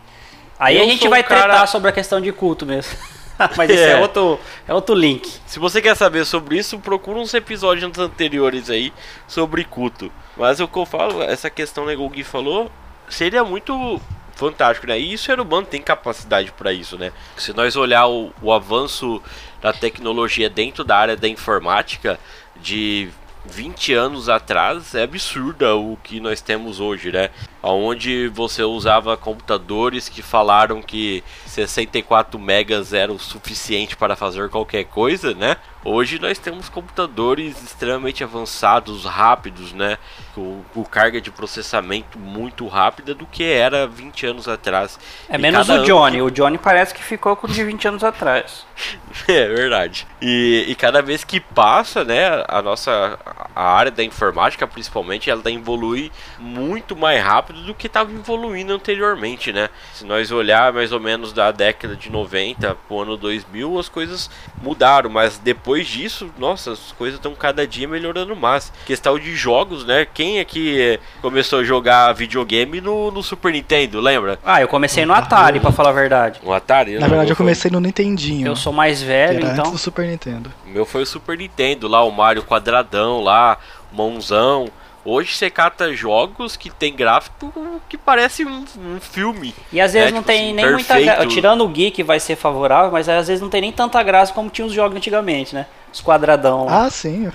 [0.59, 1.43] Aí eu a gente vai cara...
[1.43, 2.97] tratar sobre a questão de culto mesmo.
[3.55, 3.91] Mas isso é.
[3.91, 3.97] é.
[3.97, 5.31] outro, é outro link.
[5.45, 8.91] Se você quer saber sobre isso, procura uns episódios anteriores aí
[9.27, 10.11] sobre culto.
[10.35, 12.71] Mas o que eu falo, essa questão né, que o Gui falou,
[13.07, 14.01] seria muito
[14.35, 14.99] fantástico, né?
[14.99, 17.11] E o ser humano tem capacidade para isso, né?
[17.35, 19.21] Se nós olhar o, o avanço
[19.61, 22.19] da tecnologia dentro da área da informática,
[22.55, 23.09] de
[23.49, 27.29] 20 anos atrás é absurda o que nós temos hoje, né?
[27.69, 34.85] Onde você usava computadores que falaram que 64 megas era o suficiente para fazer qualquer
[34.85, 35.57] coisa, né?
[35.83, 39.97] Hoje nós temos computadores extremamente avançados, rápidos, né?
[40.35, 44.99] Com, com carga de processamento muito rápida do que era 20 anos atrás.
[45.29, 46.17] É e menos o Johnny.
[46.17, 46.21] Que...
[46.21, 48.65] O Johnny parece que ficou com de 20 anos atrás.
[49.27, 50.05] é verdade.
[50.21, 52.43] E, e cada vez que passa, né?
[52.47, 53.17] A nossa
[53.55, 59.51] a área da informática, principalmente, ela evolui muito mais rápido do que estava evoluindo anteriormente,
[59.51, 59.69] né?
[59.93, 63.89] Se nós olhar mais ou menos da década de 90 para o ano 2000, as
[63.89, 64.29] coisas
[64.61, 68.71] mudaram, mas depois disso, nossa, as coisas estão cada dia melhorando mais.
[68.85, 70.05] Questão de jogos, né?
[70.05, 74.39] Quem é que começou a jogar videogame no, no Super Nintendo, lembra?
[74.43, 76.39] Ah, eu comecei no Atari, para falar a verdade.
[76.43, 76.99] No Atari?
[76.99, 78.47] Na verdade, eu comecei no Nintendinho.
[78.47, 79.59] Eu sou mais velho, então.
[79.59, 80.51] Antes do Super Nintendo.
[80.65, 83.57] O meu foi o Super Nintendo, lá o Mario quadradão, lá,
[83.91, 84.69] mãozão.
[85.09, 89.55] Hoje você cata jogos que tem gráfico que parece um, um filme.
[89.71, 90.17] E às vezes né?
[90.17, 90.93] não tipo tem assim, nem perfeito.
[90.93, 91.27] muita graça.
[91.27, 94.49] Tirando o geek vai ser favorável, mas às vezes não tem nem tanta graça como
[94.49, 95.65] tinha os jogos antigamente, né?
[95.93, 96.65] Os quadradão.
[96.65, 96.83] Lá.
[96.83, 97.31] Ah, sim.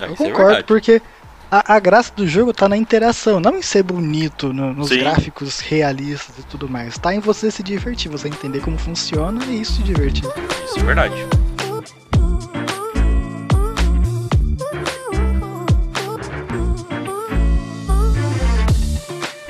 [0.00, 1.02] É, eu concordo, é porque
[1.50, 5.00] a, a, graça do jogo tá na interação, não em ser bonito, no, nos sim.
[5.00, 6.96] gráficos realistas e tudo mais.
[6.96, 10.24] Tá em você se divertir, você entender como funciona e isso se divertir.
[10.64, 11.49] Isso é verdade.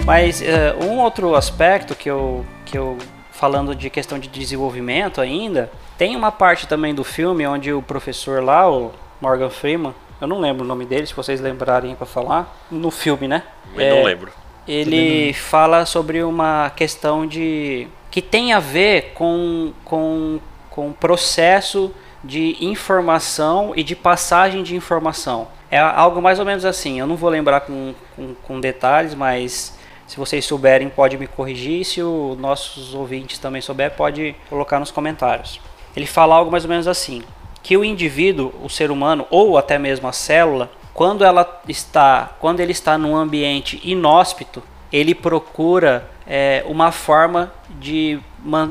[0.05, 2.99] Mas uh, um outro aspecto que eu, que eu,
[3.31, 8.43] falando de questão de desenvolvimento ainda, tem uma parte também do filme onde o professor
[8.43, 12.65] lá, o Morgan Freeman, eu não lembro o nome dele, se vocês lembrarem para falar,
[12.71, 13.43] no filme, né?
[13.75, 14.33] Eu é, não lembro.
[14.69, 21.93] Ele fala sobre uma questão de que tem a ver com com com o processo
[22.23, 25.49] de informação e de passagem de informação.
[25.71, 27.01] É algo mais ou menos assim.
[27.01, 29.79] Eu não vou lembrar com, com, com detalhes, mas
[30.11, 31.85] se vocês souberem, pode me corrigir.
[31.85, 35.61] Se os nossos ouvintes também souber, pode colocar nos comentários.
[35.95, 37.23] Ele fala algo mais ou menos assim:
[37.63, 42.59] que o indivíduo, o ser humano ou até mesmo a célula, quando ela está, quando
[42.59, 44.61] ele está num ambiente inóspito,
[44.93, 48.19] ele procura é, uma forma de,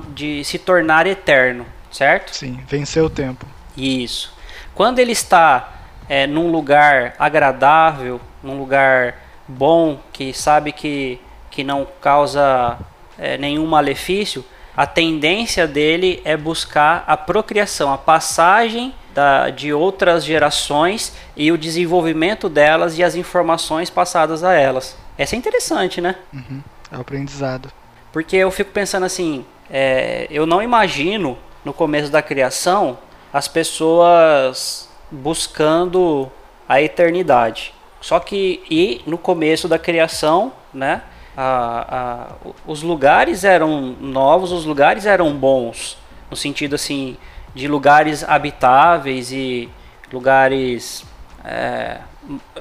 [0.10, 2.36] de se tornar eterno, certo?
[2.36, 3.45] Sim, vencer o tempo.
[3.78, 4.34] Isso.
[4.75, 5.71] Quando ele está
[6.10, 9.15] é, num lugar agradável, num lugar
[9.47, 11.17] bom, que sabe que
[11.49, 12.77] que não causa
[13.17, 14.43] é, nenhum malefício,
[14.75, 21.57] a tendência dele é buscar a procriação, a passagem da, de outras gerações e o
[21.57, 24.95] desenvolvimento delas e as informações passadas a elas.
[25.17, 26.15] Essa é interessante, né?
[26.33, 26.62] Uhum.
[26.91, 27.69] É o aprendizado.
[28.13, 32.97] Porque eu fico pensando assim, é, eu não imagino no começo da criação
[33.33, 36.31] as pessoas buscando
[36.67, 37.73] a eternidade.
[38.01, 41.01] Só que e no começo da criação, né?
[41.41, 45.97] A, a, os lugares eram novos, os lugares eram bons,
[46.30, 47.15] no sentido assim
[47.56, 49.69] de lugares habitáveis e
[50.12, 51.06] lugares.
[51.45, 51.99] É,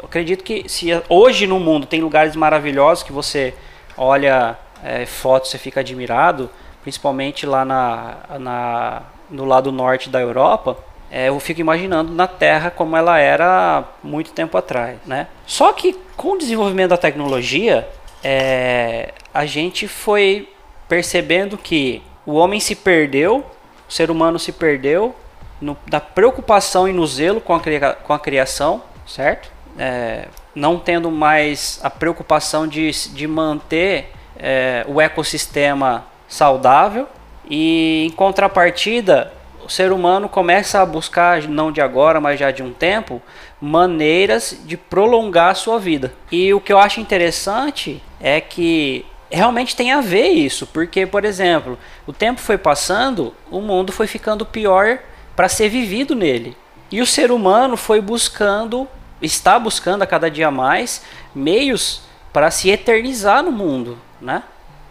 [0.00, 3.52] acredito que se hoje no mundo tem lugares maravilhosos que você
[3.96, 6.48] olha é, fotos você fica admirado,
[6.80, 10.76] principalmente lá na, na no lado norte da Europa.
[11.10, 15.26] É, eu fico imaginando na Terra como ela era muito tempo atrás, né?
[15.46, 17.88] Só que com o desenvolvimento da tecnologia,
[18.22, 20.48] é, a gente foi
[20.88, 23.44] percebendo que o homem se perdeu,
[23.88, 25.14] o ser humano se perdeu
[25.60, 27.60] no, da preocupação e no zelo com a,
[27.94, 29.50] com a criação, certo?
[29.78, 37.06] É, não tendo mais a preocupação de, de manter é, o ecossistema saudável
[37.48, 39.32] e em contrapartida
[39.64, 43.20] o ser humano começa a buscar, não de agora, mas já de um tempo,
[43.60, 46.12] maneiras de prolongar a sua vida.
[46.30, 51.24] E o que eu acho interessante é que realmente tem a ver isso, porque, por
[51.24, 54.98] exemplo, o tempo foi passando, o mundo foi ficando pior
[55.36, 56.56] para ser vivido nele.
[56.90, 58.88] E o ser humano foi buscando,
[59.20, 61.02] está buscando a cada dia mais
[61.34, 62.02] meios
[62.32, 64.42] para se eternizar no mundo, né?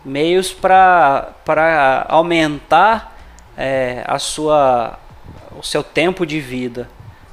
[0.07, 3.17] meios para aumentar
[3.57, 4.97] é, a sua,
[5.57, 6.89] o seu tempo de vida.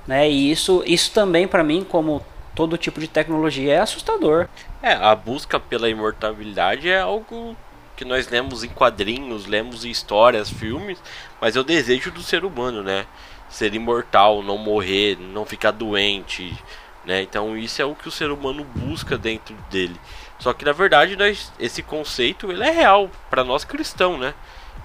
[0.07, 0.31] Né?
[0.31, 2.25] E isso, isso também, para mim, como
[2.55, 4.49] todo tipo de tecnologia, é assustador.
[4.83, 7.57] É, a busca pela imortalidade é algo
[7.97, 10.99] que nós lemos em quadrinhos, lemos em histórias, filmes,
[11.41, 13.07] mas é o desejo do ser humano, né?
[13.49, 16.57] Ser imortal, não morrer, não ficar doente,
[17.05, 17.23] né?
[17.23, 19.99] Então isso é o que o ser humano busca dentro dele.
[20.39, 24.35] Só que na verdade nós, esse conceito ele é real para nós cristãos, né?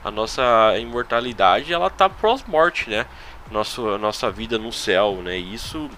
[0.03, 3.05] A nossa imortalidade ela tá pós-morte, né?
[3.51, 5.37] Nosso, nossa vida no céu, né?
[5.37, 5.89] Isso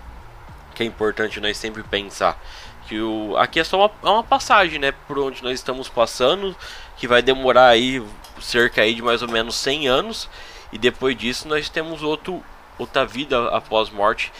[0.73, 2.41] que é importante nós sempre pensar
[2.87, 4.91] que o aqui é só uma, é uma passagem, né?
[5.07, 6.55] Por onde nós estamos passando,
[6.97, 8.03] que vai demorar aí
[8.39, 10.29] cerca aí de mais ou menos 100 anos
[10.71, 12.43] e depois disso nós temos outro
[12.79, 14.31] outra vida após morte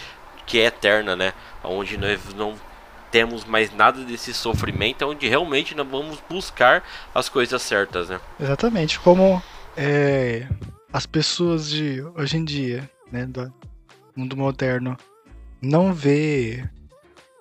[0.46, 1.34] que é eterna, né?
[1.64, 2.56] Onde nós não
[3.12, 6.84] temos mais nada desse sofrimento, onde realmente nós vamos buscar
[7.14, 8.20] as coisas certas, né?
[8.40, 9.42] Exatamente, como
[9.78, 10.48] é,
[10.92, 13.54] as pessoas de hoje em dia, né, do
[14.16, 14.98] mundo moderno,
[15.62, 16.68] não vê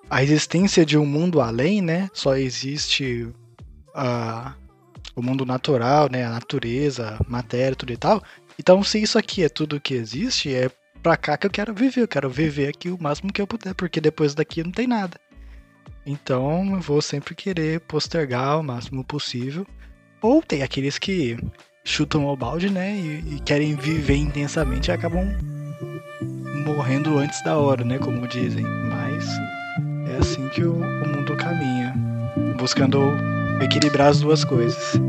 [0.09, 2.09] a existência de um mundo além, né?
[2.13, 3.27] Só existe
[3.95, 4.53] a,
[5.15, 6.25] o mundo natural, né?
[6.25, 8.21] A natureza, a matéria, tudo e tal.
[8.59, 10.69] Então, se isso aqui é tudo que existe, é
[11.01, 12.01] pra cá que eu quero viver.
[12.01, 15.17] Eu quero viver aqui o máximo que eu puder, porque depois daqui não tem nada.
[16.05, 19.65] Então, eu vou sempre querer postergar o máximo possível.
[20.21, 21.37] Ou tem aqueles que
[21.83, 22.95] chutam o balde, né?
[22.95, 25.60] E, e querem viver intensamente e acabam
[26.61, 27.97] morrendo antes da hora, né?
[27.97, 28.63] Como dizem.
[28.63, 29.27] Mas
[30.07, 31.93] é assim que o, o mundo caminha,
[32.57, 32.99] buscando
[33.61, 34.99] equilibrar as duas coisas.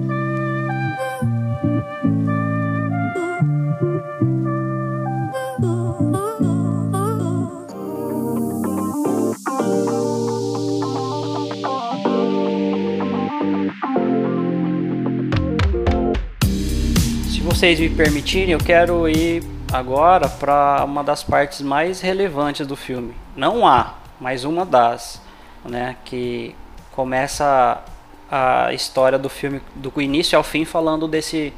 [17.30, 19.42] Se vocês me permitirem, eu quero ir
[19.72, 23.14] agora para uma das partes mais relevantes do filme.
[23.34, 25.20] Não há, mas uma das,
[25.64, 26.54] né, que
[26.90, 27.82] começa
[28.30, 31.52] a história do filme do início ao fim falando desse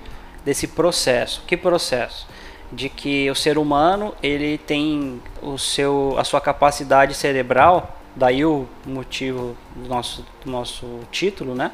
[0.44, 1.42] desse processo.
[1.46, 2.26] Que processo?
[2.70, 8.68] De que o ser humano ele tem o seu a sua capacidade cerebral, daí o
[8.86, 11.72] motivo do nosso do nosso título, né?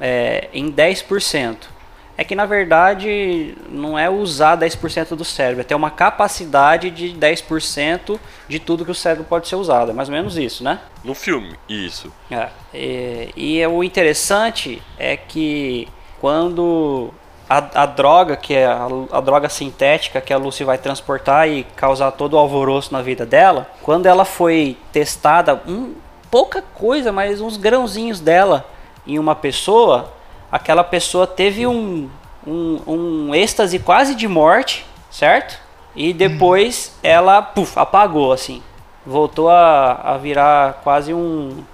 [0.00, 1.73] É, em 10%
[2.16, 7.10] é que na verdade não é usar 10% do cérebro, é ter uma capacidade de
[7.10, 9.90] 10% de tudo que o cérebro pode ser usado.
[9.90, 10.80] É mais ou menos isso, né?
[11.02, 12.12] No filme, isso.
[12.30, 15.88] É, e, e o interessante é que
[16.20, 17.12] quando
[17.48, 21.64] a, a droga, que é a, a, droga sintética que a Lucy vai transportar e
[21.76, 25.94] causar todo o alvoroço na vida dela, quando ela foi testada, um,
[26.30, 28.66] pouca coisa, mas uns grãozinhos dela
[29.06, 30.13] em uma pessoa
[30.54, 32.08] aquela pessoa teve um,
[32.46, 35.58] um, um êxtase quase de morte, certo?
[35.96, 36.98] E depois hum.
[37.02, 38.62] ela puf, apagou assim.
[39.04, 41.64] Voltou a, a virar quase um,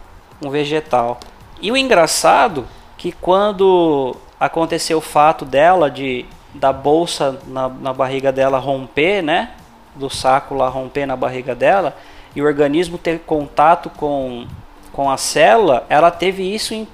[0.43, 1.21] um vegetal.
[1.61, 2.67] E o engraçado
[2.97, 6.25] que quando aconteceu o fato dela de
[6.55, 9.51] da bolsa na, na barriga dela romper, né?
[9.95, 11.95] Do saco lá romper na barriga dela
[12.35, 14.47] e o organismo ter contato com
[14.93, 16.87] com a célula, ela teve isso em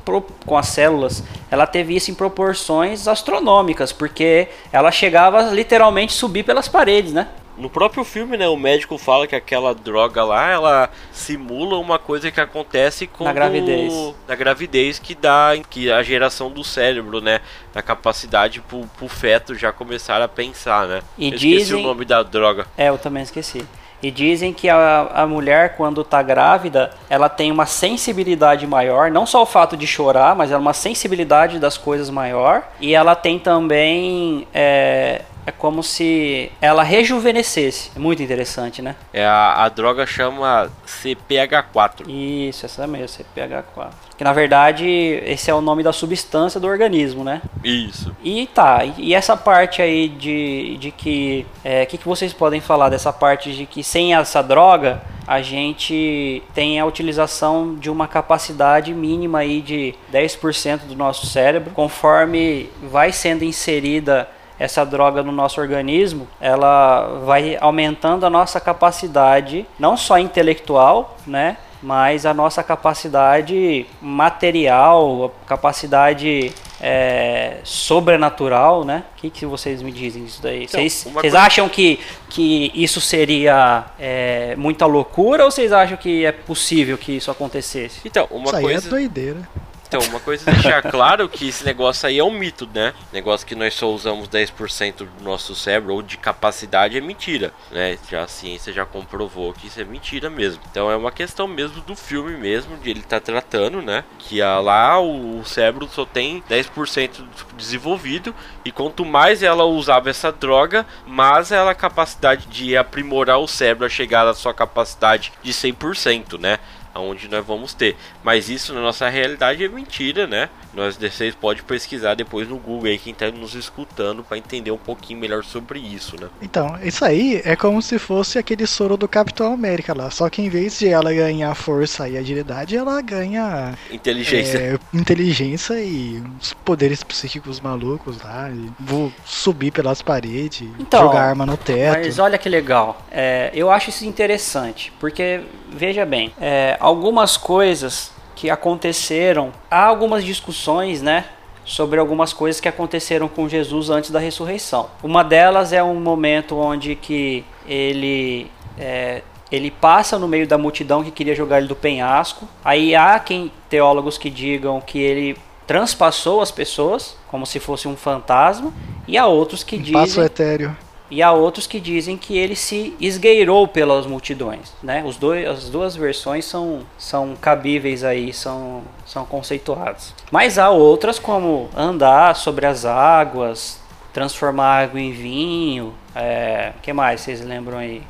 [0.45, 6.69] com as células, ela teve isso em proporções astronômicas, porque ela chegava literalmente subir pelas
[6.69, 7.29] paredes, né?
[7.57, 12.31] No próprio filme, né, o médico fala que aquela droga lá, ela simula uma coisa
[12.31, 13.95] que acontece com na gravidez,
[14.29, 17.41] na gravidez que dá que a geração do cérebro, né,
[17.75, 21.01] a capacidade pro, pro feto já começar a pensar, né?
[21.17, 21.53] E eu dizem...
[21.53, 22.67] esqueci o nome da droga.
[22.77, 23.65] É, eu também esqueci.
[24.07, 29.27] E dizem que a, a mulher, quando está grávida, ela tem uma sensibilidade maior, não
[29.27, 32.63] só o fato de chorar, mas ela é uma sensibilidade das coisas maior.
[32.81, 37.91] E ela tem também é, é como se ela rejuvenescesse.
[37.97, 38.95] É muito interessante, né?
[39.13, 42.09] É a, a droga chama CPH4.
[42.09, 44.06] Isso, essa mesmo, CPH4.
[44.17, 47.43] Que na verdade esse é o nome da substância do organismo, né?
[47.63, 48.15] Isso.
[48.23, 51.47] E tá, e essa parte aí de, de que.
[51.57, 55.43] O é, que, que vocês podem falar dessa parte de que sem essa droga a
[55.43, 62.71] gente tem a utilização de uma capacidade mínima aí de 10% do nosso cérebro, conforme
[62.89, 69.97] vai sendo inserida essa droga no nosso organismo, ela vai aumentando a nossa capacidade, não
[69.97, 71.59] só intelectual, né?
[71.83, 79.05] Mas a nossa capacidade material, capacidade é, sobrenatural, né?
[79.13, 80.65] O que, que vocês me dizem disso daí?
[80.65, 81.41] Então, vocês, vocês coisa...
[81.41, 87.13] acham que, que isso seria é, muita loucura ou vocês acham que é possível que
[87.13, 88.01] isso acontecesse?
[88.05, 88.69] Então, uma isso coisa...
[88.69, 89.49] aí é doideira.
[89.87, 92.93] Então, uma coisa é deixar claro que esse negócio aí é um mito, né?
[93.13, 97.97] Negócio que nós só usamos 10% do nosso cérebro ou de capacidade é mentira, né?
[98.11, 100.61] Já a ciência já comprovou que isso é mentira mesmo.
[100.71, 104.05] Então é uma questão mesmo do filme mesmo, de ele tá tratando, né?
[104.19, 107.25] Que a, lá o, o cérebro só tem 10%
[107.57, 108.35] desenvolvido
[108.65, 113.87] e quanto mais ela usava essa droga, mais ela a capacidade de aprimorar o cérebro
[113.87, 116.59] a chegar à sua capacidade de 100%, né?
[116.97, 117.97] Aonde nós vamos ter.
[118.25, 120.49] Mas isso na nossa realidade é mentira, né?
[120.75, 124.79] Nós vocês pode pesquisar depois no Google aí quem tá nos escutando para entender um
[124.79, 126.29] pouquinho melhor sobre isso, né?
[126.41, 130.43] Então, isso aí é como se fosse aquele soro do Capitão América lá, só que
[130.43, 136.53] em vez de ela ganhar força e agilidade, ela ganha inteligência, é, inteligência e os
[136.53, 141.99] poderes psíquicos malucos lá, vou subir pelas paredes, então, jogar arma no teto.
[141.99, 145.41] Mas olha que legal, é, eu acho isso interessante, porque
[145.77, 149.53] veja bem, é, algumas coisas que aconteceram.
[149.71, 151.27] Há algumas discussões, né?
[151.65, 154.89] Sobre algumas coisas que aconteceram com Jesus antes da ressurreição.
[155.03, 161.03] Uma delas é um momento onde que ele é, ele passa no meio da multidão
[161.03, 162.49] que queria jogar ele do penhasco.
[162.65, 167.97] Aí há quem teólogos que digam que ele transpassou as pessoas como se fosse um
[167.97, 168.73] fantasma
[169.09, 170.77] e há outros que um dizem passo etéreo
[171.11, 175.03] e há outros que dizem que ele se esgueirou pelas multidões, né?
[175.05, 180.15] Os dois, as duas versões são, são cabíveis aí, são, são conceituadas.
[180.31, 183.81] Mas há outras como andar sobre as águas,
[184.13, 188.03] transformar água em vinho, é, que mais vocês lembram aí?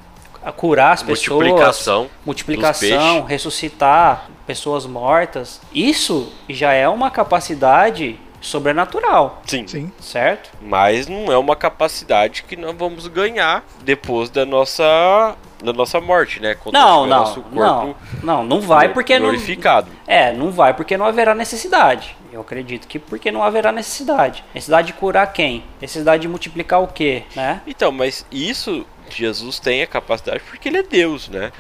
[0.43, 5.61] A curar as pessoas, multiplicação, multiplicação, ressuscitar pessoas mortas.
[5.75, 9.43] Isso já é uma capacidade sobrenatural.
[9.47, 9.67] Sim.
[9.67, 9.93] Sim.
[10.01, 10.51] Certo?
[10.61, 16.41] Mas não é uma capacidade que nós vamos ganhar depois da nossa da nossa morte,
[16.41, 16.55] né?
[16.55, 19.89] Quando não, não, nosso corpo não, não, não vai porque glorificado.
[20.07, 22.15] não É, não vai porque não haverá necessidade.
[22.31, 24.45] Eu acredito que porque não haverá necessidade.
[24.55, 25.65] Necessidade de curar quem?
[25.81, 27.63] Necessidade de multiplicar o quê, né?
[27.67, 31.51] Então, mas isso Jesus tem a capacidade porque ele é Deus, né?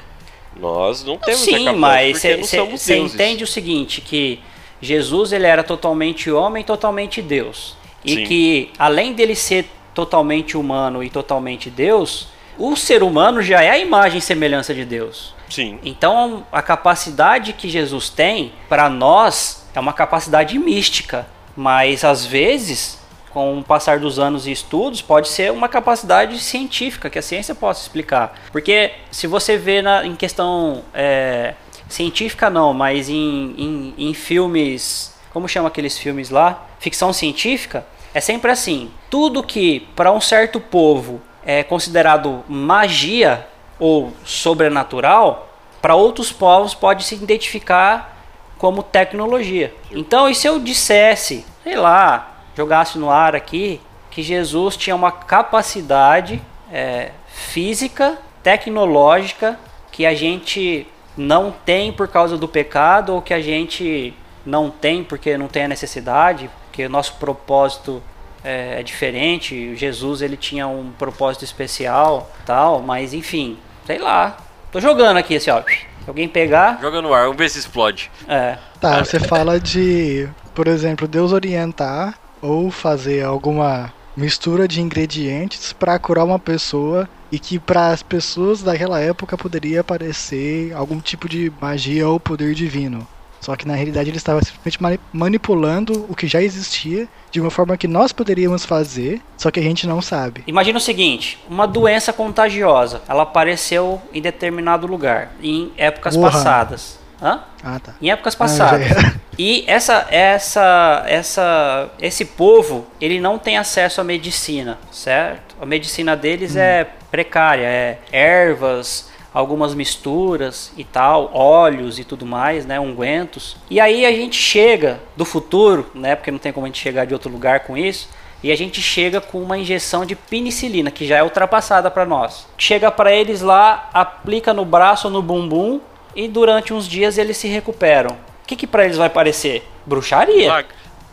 [0.54, 4.40] Nós não temos Sim, a capacidade mas você entende o seguinte que
[4.80, 7.76] Jesus ele era totalmente homem, totalmente Deus.
[8.04, 8.24] E Sim.
[8.24, 13.78] que além dele ser totalmente humano e totalmente Deus, o ser humano já é a
[13.78, 15.34] imagem e semelhança de Deus.
[15.48, 15.78] Sim.
[15.84, 22.98] Então a capacidade que Jesus tem para nós é uma capacidade mística, mas às vezes
[23.36, 27.54] com o passar dos anos e estudos, pode ser uma capacidade científica que a ciência
[27.54, 28.34] possa explicar.
[28.50, 31.52] Porque se você vê na, em questão é,
[31.88, 36.66] científica não, mas em, em, em filmes, como chama aqueles filmes lá?
[36.78, 38.90] Ficção científica, é sempre assim.
[39.10, 43.46] Tudo que para um certo povo é considerado magia
[43.78, 45.48] ou sobrenatural,
[45.80, 48.16] para outros povos pode se identificar
[48.58, 49.74] como tecnologia.
[49.90, 53.80] Então, e se eu dissesse, sei lá, jogasse no ar aqui,
[54.10, 59.58] que Jesus tinha uma capacidade é, física, tecnológica,
[59.92, 64.14] que a gente não tem por causa do pecado ou que a gente
[64.44, 68.02] não tem porque não tem a necessidade, porque o nosso propósito
[68.44, 69.74] é, é diferente.
[69.76, 74.36] Jesus ele tinha um propósito especial, tal, mas enfim, sei lá.
[74.70, 75.62] Tô jogando aqui assim, ó.
[75.62, 78.10] Se alguém pegar, joga no ar, vamos ver se explode.
[78.28, 78.58] É.
[78.80, 85.98] Tá, você fala de, por exemplo, Deus orientar ou fazer alguma mistura de ingredientes para
[85.98, 91.52] curar uma pessoa e que para as pessoas daquela época poderia parecer algum tipo de
[91.60, 93.06] magia ou poder divino.
[93.40, 97.76] Só que na realidade ele estava simplesmente manipulando o que já existia de uma forma
[97.76, 100.42] que nós poderíamos fazer, só que a gente não sabe.
[100.46, 106.30] Imagina o seguinte: uma doença contagiosa, ela apareceu em determinado lugar, em épocas Wuhan.
[106.30, 106.98] passadas.
[107.20, 107.40] Hã?
[107.62, 107.94] Ah, tá.
[108.00, 108.90] Em épocas passadas.
[108.92, 115.56] Ah, e essa, essa, essa, esse povo, ele não tem acesso à medicina, certo?
[115.60, 116.60] A medicina deles hum.
[116.60, 123.56] é precária, é ervas, algumas misturas e tal, óleos e tudo mais, né, ungüentos.
[123.68, 127.04] E aí a gente chega do futuro, né, porque não tem como a gente chegar
[127.04, 128.08] de outro lugar com isso.
[128.42, 132.46] E a gente chega com uma injeção de penicilina, que já é ultrapassada para nós.
[132.56, 135.80] Chega para eles lá, aplica no braço no bumbum,
[136.16, 138.10] e durante uns dias eles se recuperam.
[138.42, 139.68] O que, que para eles vai parecer?
[139.84, 140.50] Bruxaria.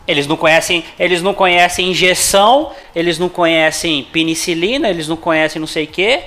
[0.06, 5.66] Eles não conhecem, eles não conhecem injeção, eles não conhecem penicilina, eles não conhecem não
[5.66, 6.20] sei o que.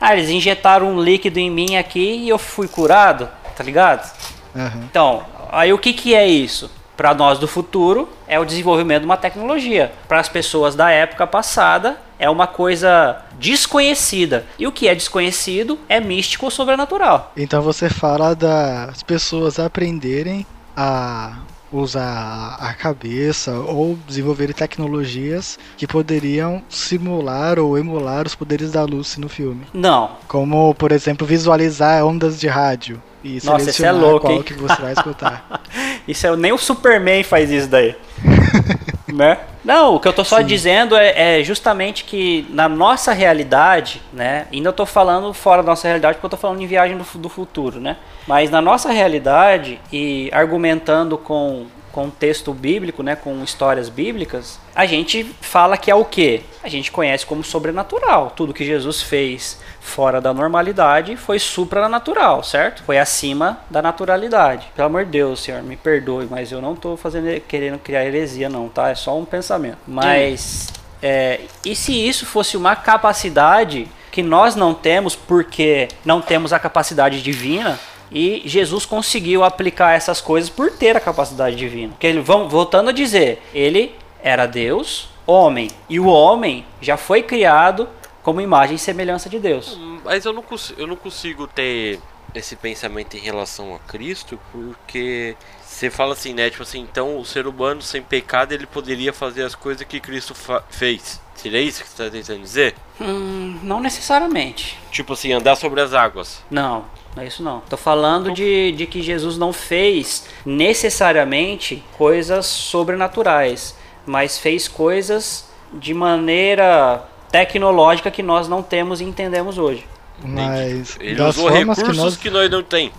[0.00, 4.10] Ah, eles injetaram um líquido em mim aqui e eu fui curado, tá ligado?
[4.54, 4.84] Uhum.
[4.84, 6.70] Então, aí o que, que é isso?
[6.98, 9.92] Para nós do futuro, é o desenvolvimento de uma tecnologia.
[10.08, 14.44] Para as pessoas da época passada, é uma coisa desconhecida.
[14.58, 17.32] E o que é desconhecido é místico ou sobrenatural.
[17.36, 20.44] Então você fala das pessoas aprenderem
[20.76, 21.36] a
[21.72, 29.20] usar a cabeça ou desenvolverem tecnologias que poderiam simular ou emular os poderes da Lucy
[29.20, 29.66] no filme.
[29.72, 30.12] Não.
[30.26, 34.42] Como, por exemplo, visualizar ondas de rádio e Nossa, esse é louco, qual hein?
[34.42, 35.62] que você vai escutar.
[36.06, 37.94] Isso é nem o Superman faz isso daí.
[39.12, 39.38] né?
[39.64, 40.44] Não, o que eu tô só Sim.
[40.44, 44.46] dizendo é, é justamente que na nossa realidade, né?
[44.52, 47.18] Ainda eu tô falando fora da nossa realidade porque eu tô falando em viagem do,
[47.18, 47.96] do futuro, né?
[48.26, 54.86] Mas na nossa realidade e argumentando com com texto bíblico, né, com histórias bíblicas, a
[54.86, 56.42] gente fala que é o quê?
[56.62, 58.32] A gente conhece como sobrenatural.
[58.36, 62.82] Tudo que Jesus fez fora da normalidade foi supranatural, certo?
[62.84, 64.68] Foi acima da naturalidade.
[64.74, 68.48] Pelo amor de Deus, Senhor, me perdoe, mas eu não tô fazendo querendo criar heresia
[68.48, 68.90] não, tá?
[68.90, 69.78] É só um pensamento.
[69.86, 70.68] Mas
[71.02, 76.58] é, e se isso fosse uma capacidade que nós não temos porque não temos a
[76.58, 77.78] capacidade divina,
[78.10, 81.90] e Jesus conseguiu aplicar essas coisas por ter a capacidade divina.
[81.92, 87.22] Porque ele, vamos, voltando a dizer, ele era Deus, homem, e o homem já foi
[87.22, 87.88] criado
[88.22, 89.78] como imagem e semelhança de Deus.
[90.04, 90.44] Mas eu não,
[90.76, 91.98] eu não consigo ter
[92.34, 96.50] esse pensamento em relação a Cristo, porque você fala assim, né?
[96.50, 100.34] Tipo assim, então o ser humano sem pecado ele poderia fazer as coisas que Cristo
[100.70, 101.20] fez.
[101.34, 102.74] Seria isso que você está tentando dizer?
[103.00, 104.76] Hum, não necessariamente.
[104.90, 106.42] Tipo assim, andar sobre as águas.
[106.50, 106.84] Não,
[107.16, 107.60] não é isso não.
[107.68, 113.74] Tô falando de, de que Jesus não fez necessariamente coisas sobrenaturais,
[114.06, 119.86] mas fez coisas de maneira tecnológica que nós não temos e entendemos hoje.
[120.22, 122.90] Mas Ele usou recursos que nós que nós não tem.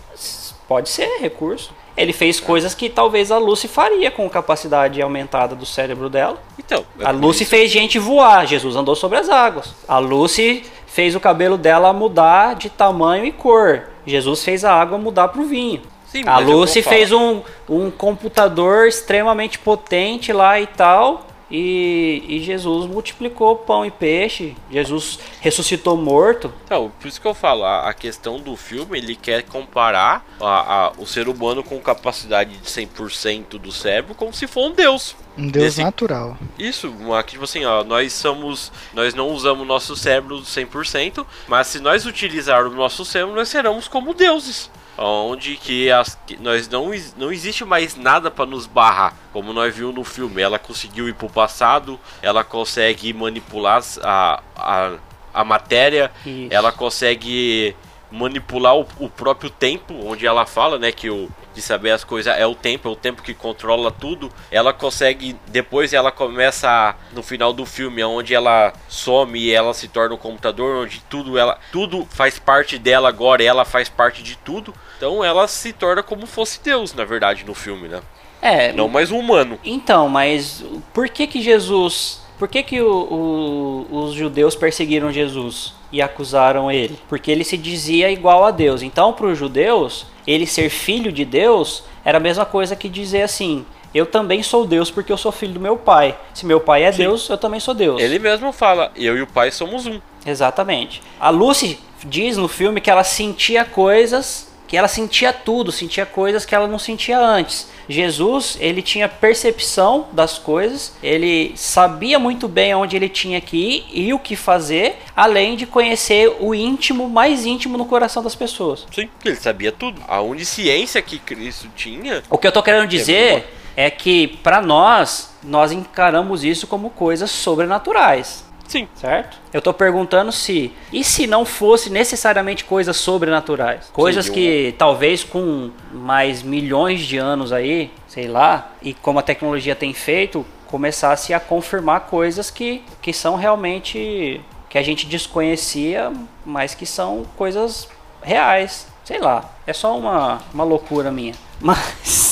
[0.67, 1.73] Pode ser recurso.
[1.97, 6.41] Ele fez coisas que talvez a Lucy faria com capacidade aumentada do cérebro dela.
[6.57, 9.73] Então, é A Lucy isso- fez gente voar, Jesus andou sobre as águas.
[9.87, 13.89] A Lucy fez o cabelo dela mudar de tamanho e cor.
[14.09, 15.81] Jesus fez a água mudar para o vinho.
[16.07, 21.27] Sim, A Lucy fez um, um computador extremamente potente lá e tal.
[21.51, 24.55] E, e Jesus multiplicou pão e peixe.
[24.71, 26.53] Jesus ressuscitou morto.
[26.65, 30.85] Então, por isso que eu falo, a, a questão do filme, ele quer comparar a-
[30.87, 35.15] a- o ser humano com capacidade de 100% do cérebro como se for um deus.
[35.37, 36.37] um deus Desse- natural.
[36.57, 36.93] Isso,
[37.25, 42.73] tipo assim, ó, nós somos, nós não usamos nosso cérebro 100%, mas se nós utilizarmos
[42.73, 44.69] o nosso cérebro, nós seremos como deuses.
[45.01, 49.73] Onde que, as, que nós não, não existe mais nada para nos barrar, como nós
[49.73, 50.41] vimos no filme.
[50.41, 54.91] Ela conseguiu ir pro passado, ela consegue manipular a, a,
[55.33, 56.53] a matéria, Isso.
[56.53, 57.75] ela consegue
[58.11, 62.35] manipular o, o próprio tempo, onde ela fala, né, que o de saber as coisas
[62.37, 64.31] é o tempo, é o tempo que controla tudo.
[64.51, 69.87] Ela consegue, depois ela começa no final do filme, onde ela some e ela se
[69.87, 74.23] torna um computador, onde tudo ela, tudo faz parte dela agora, e ela faz parte
[74.23, 74.73] de tudo.
[74.99, 78.01] Então ela se torna como fosse Deus, na verdade, no filme, né?
[78.41, 79.57] É, Não mais um humano.
[79.63, 80.61] Então, mas
[80.93, 86.69] por que que Jesus, por que que o- o- os judeus perseguiram Jesus e acusaram
[86.69, 86.99] ele?
[87.07, 88.81] Porque ele se dizia igual a Deus.
[88.81, 93.21] Então, para os judeus, ele ser filho de Deus era a mesma coisa que dizer
[93.21, 96.17] assim: eu também sou Deus porque eu sou filho do meu pai.
[96.33, 97.03] Se meu pai é Sim.
[97.03, 98.01] Deus, eu também sou Deus.
[98.01, 99.99] Ele mesmo fala, eu e o pai somos um.
[100.25, 101.01] Exatamente.
[101.19, 106.45] A Lucy diz no filme que ela sentia coisas, que ela sentia tudo, sentia coisas
[106.45, 107.67] que ela não sentia antes.
[107.89, 113.85] Jesus, ele tinha percepção das coisas, ele sabia muito bem aonde ele tinha que ir
[113.91, 118.85] e o que fazer, além de conhecer o íntimo, mais íntimo no coração das pessoas.
[118.91, 119.99] Sim, ele sabia tudo.
[120.07, 125.31] A onisciência que Cristo tinha O que eu tô querendo dizer é que para nós,
[125.43, 128.45] nós encaramos isso como coisas sobrenaturais.
[128.69, 128.87] Sim.
[128.93, 129.39] Certo?
[129.51, 130.71] Eu tô perguntando se.
[130.93, 133.89] E se não fosse necessariamente coisas sobrenaturais?
[133.91, 139.23] Coisas Sim, que talvez com mais milhões de anos aí, sei lá, e como a
[139.23, 144.39] tecnologia tem feito, começasse a confirmar coisas que, que são realmente.
[144.69, 146.13] que a gente desconhecia,
[146.45, 147.89] mas que são coisas
[148.21, 148.87] reais.
[149.03, 149.49] Sei lá.
[149.65, 151.33] É só uma, uma loucura minha.
[151.59, 152.28] Mas.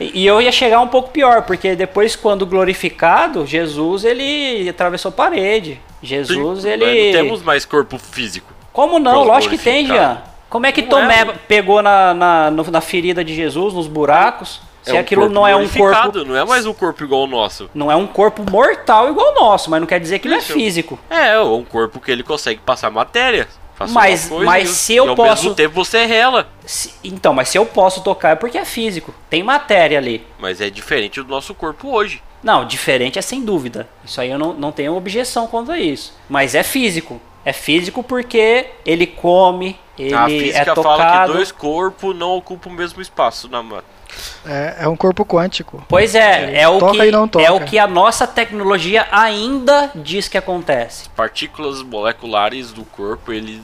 [0.00, 5.80] E eu ia chegar um pouco pior, porque depois, quando glorificado, Jesus ele atravessou parede.
[6.02, 7.12] Jesus Sim, ele.
[7.12, 8.52] Não temos mais corpo físico.
[8.72, 9.24] Como não?
[9.24, 9.86] Lógico que tem.
[9.86, 10.22] Jean.
[10.50, 11.24] Como é que Não Tomé é.
[11.48, 14.60] pegou na, na, na ferida de Jesus, nos buracos?
[14.84, 16.24] Se um aquilo não é um corpo.
[16.24, 17.70] Não é mais um corpo igual o nosso.
[17.74, 20.42] Não é um corpo mortal igual o nosso, mas não quer dizer que não é
[20.42, 20.98] físico.
[21.08, 23.48] É, é um corpo que ele consegue passar matéria.
[23.74, 26.48] Faça Mas- coisa mas e- se eu e ao posso- mesmo tempo você rela.
[26.64, 29.12] Se- então, mas se eu posso tocar é porque é físico.
[29.28, 30.24] Tem matéria ali.
[30.38, 32.22] Mas é diferente do nosso corpo hoje.
[32.42, 33.88] Não, diferente é sem dúvida.
[34.04, 36.14] Isso aí eu não, não tenho objeção quanto a isso.
[36.28, 37.20] Mas é físico.
[37.44, 40.82] É físico porque ele come, ele a é física tocado.
[40.98, 43.82] fala que dois corpos não ocupam o mesmo espaço na ma-
[44.46, 45.82] É, é um corpo quântico.
[45.88, 47.44] Pois é, é o, Toca que, e não toca.
[47.44, 51.08] é o que a nossa tecnologia ainda diz que acontece.
[51.10, 53.62] Partículas moleculares do corpo, ele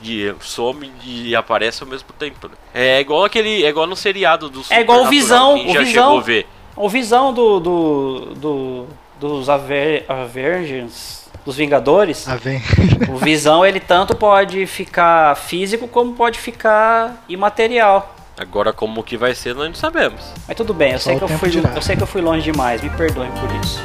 [0.00, 2.48] de, some e aparece ao mesmo tempo.
[2.48, 2.54] Né?
[2.74, 3.64] É igual aquele.
[3.64, 6.04] É igual no seriado do É igual o Visão, quem o já Visão.
[6.04, 6.46] chegou a ver.
[6.76, 8.86] O visão do, do, do-
[9.18, 12.62] dos Aver, Avergens, dos Vingadores, Ah, vem.
[13.08, 18.14] o visão ele tanto pode ficar físico como pode ficar imaterial.
[18.38, 20.32] Agora, como que vai ser, nós não sabemos.
[20.46, 21.72] Mas tudo bem, eu Só sei, o que eu, fui, dirá.
[21.74, 23.80] eu sei que eu fui longe demais, me perdoem por isso.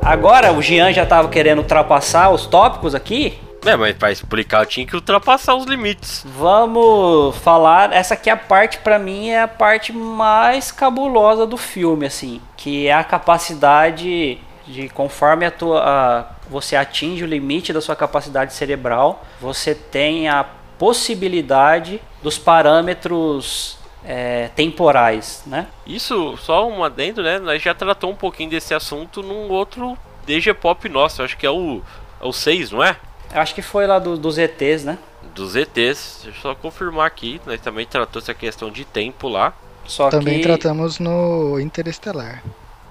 [0.00, 3.38] Agora o Jean já tava querendo ultrapassar os tópicos aqui.
[3.64, 6.24] É, mas pra explicar, eu tinha que ultrapassar os limites.
[6.26, 7.92] Vamos falar.
[7.92, 12.40] Essa aqui é a parte, pra mim, é a parte mais cabulosa do filme, assim.
[12.56, 17.94] Que é a capacidade de, conforme a tua, a- você atinge o limite da sua
[17.94, 20.44] capacidade cerebral, você tem a
[20.78, 25.68] possibilidade dos parâmetros é, temporais, né?
[25.86, 27.38] Isso, só um adendo, né?
[27.38, 29.96] Nós já tratou um pouquinho desse assunto num outro
[30.26, 31.80] DG Pop nosso, acho que é o,
[32.20, 32.96] é o 6, não é?
[33.32, 34.98] Eu acho que foi lá do- dos ETs, né?
[35.34, 36.20] Dos ETs.
[36.24, 39.52] Deixa eu só confirmar aqui, nós também tratou essa questão de tempo lá.
[39.86, 42.42] Só Também que tratamos no Interestelar.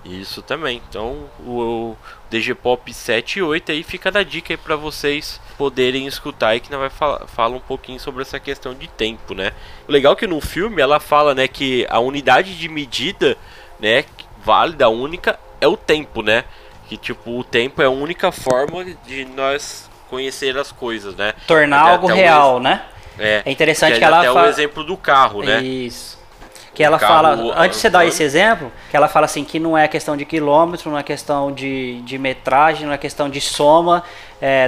[0.03, 0.81] Isso também.
[0.89, 1.59] Então, o,
[1.91, 1.97] o
[2.29, 6.59] DG Pop 7 e 8 aí fica da dica aí pra vocês poderem escutar aí
[6.59, 9.51] que nós vai falar fala um pouquinho sobre essa questão de tempo, né?
[9.87, 13.37] O legal é que no filme ela fala, né, que a unidade de medida,
[13.79, 14.03] né,
[14.43, 16.45] válida, única é o tempo, né?
[16.89, 21.33] Que tipo, o tempo é a única forma de nós conhecer as coisas, né?
[21.47, 22.81] tornar Até- algo até real, né?
[23.17, 25.61] É, É interessante que que é ela até fa- o exemplo do carro, né?
[25.61, 26.19] Isso.
[26.73, 29.59] Que ela carro fala, antes de você dar esse exemplo, que ela fala assim que
[29.59, 33.41] não é questão de quilômetro, não é questão de, de metragem, não é questão de
[33.41, 34.03] soma.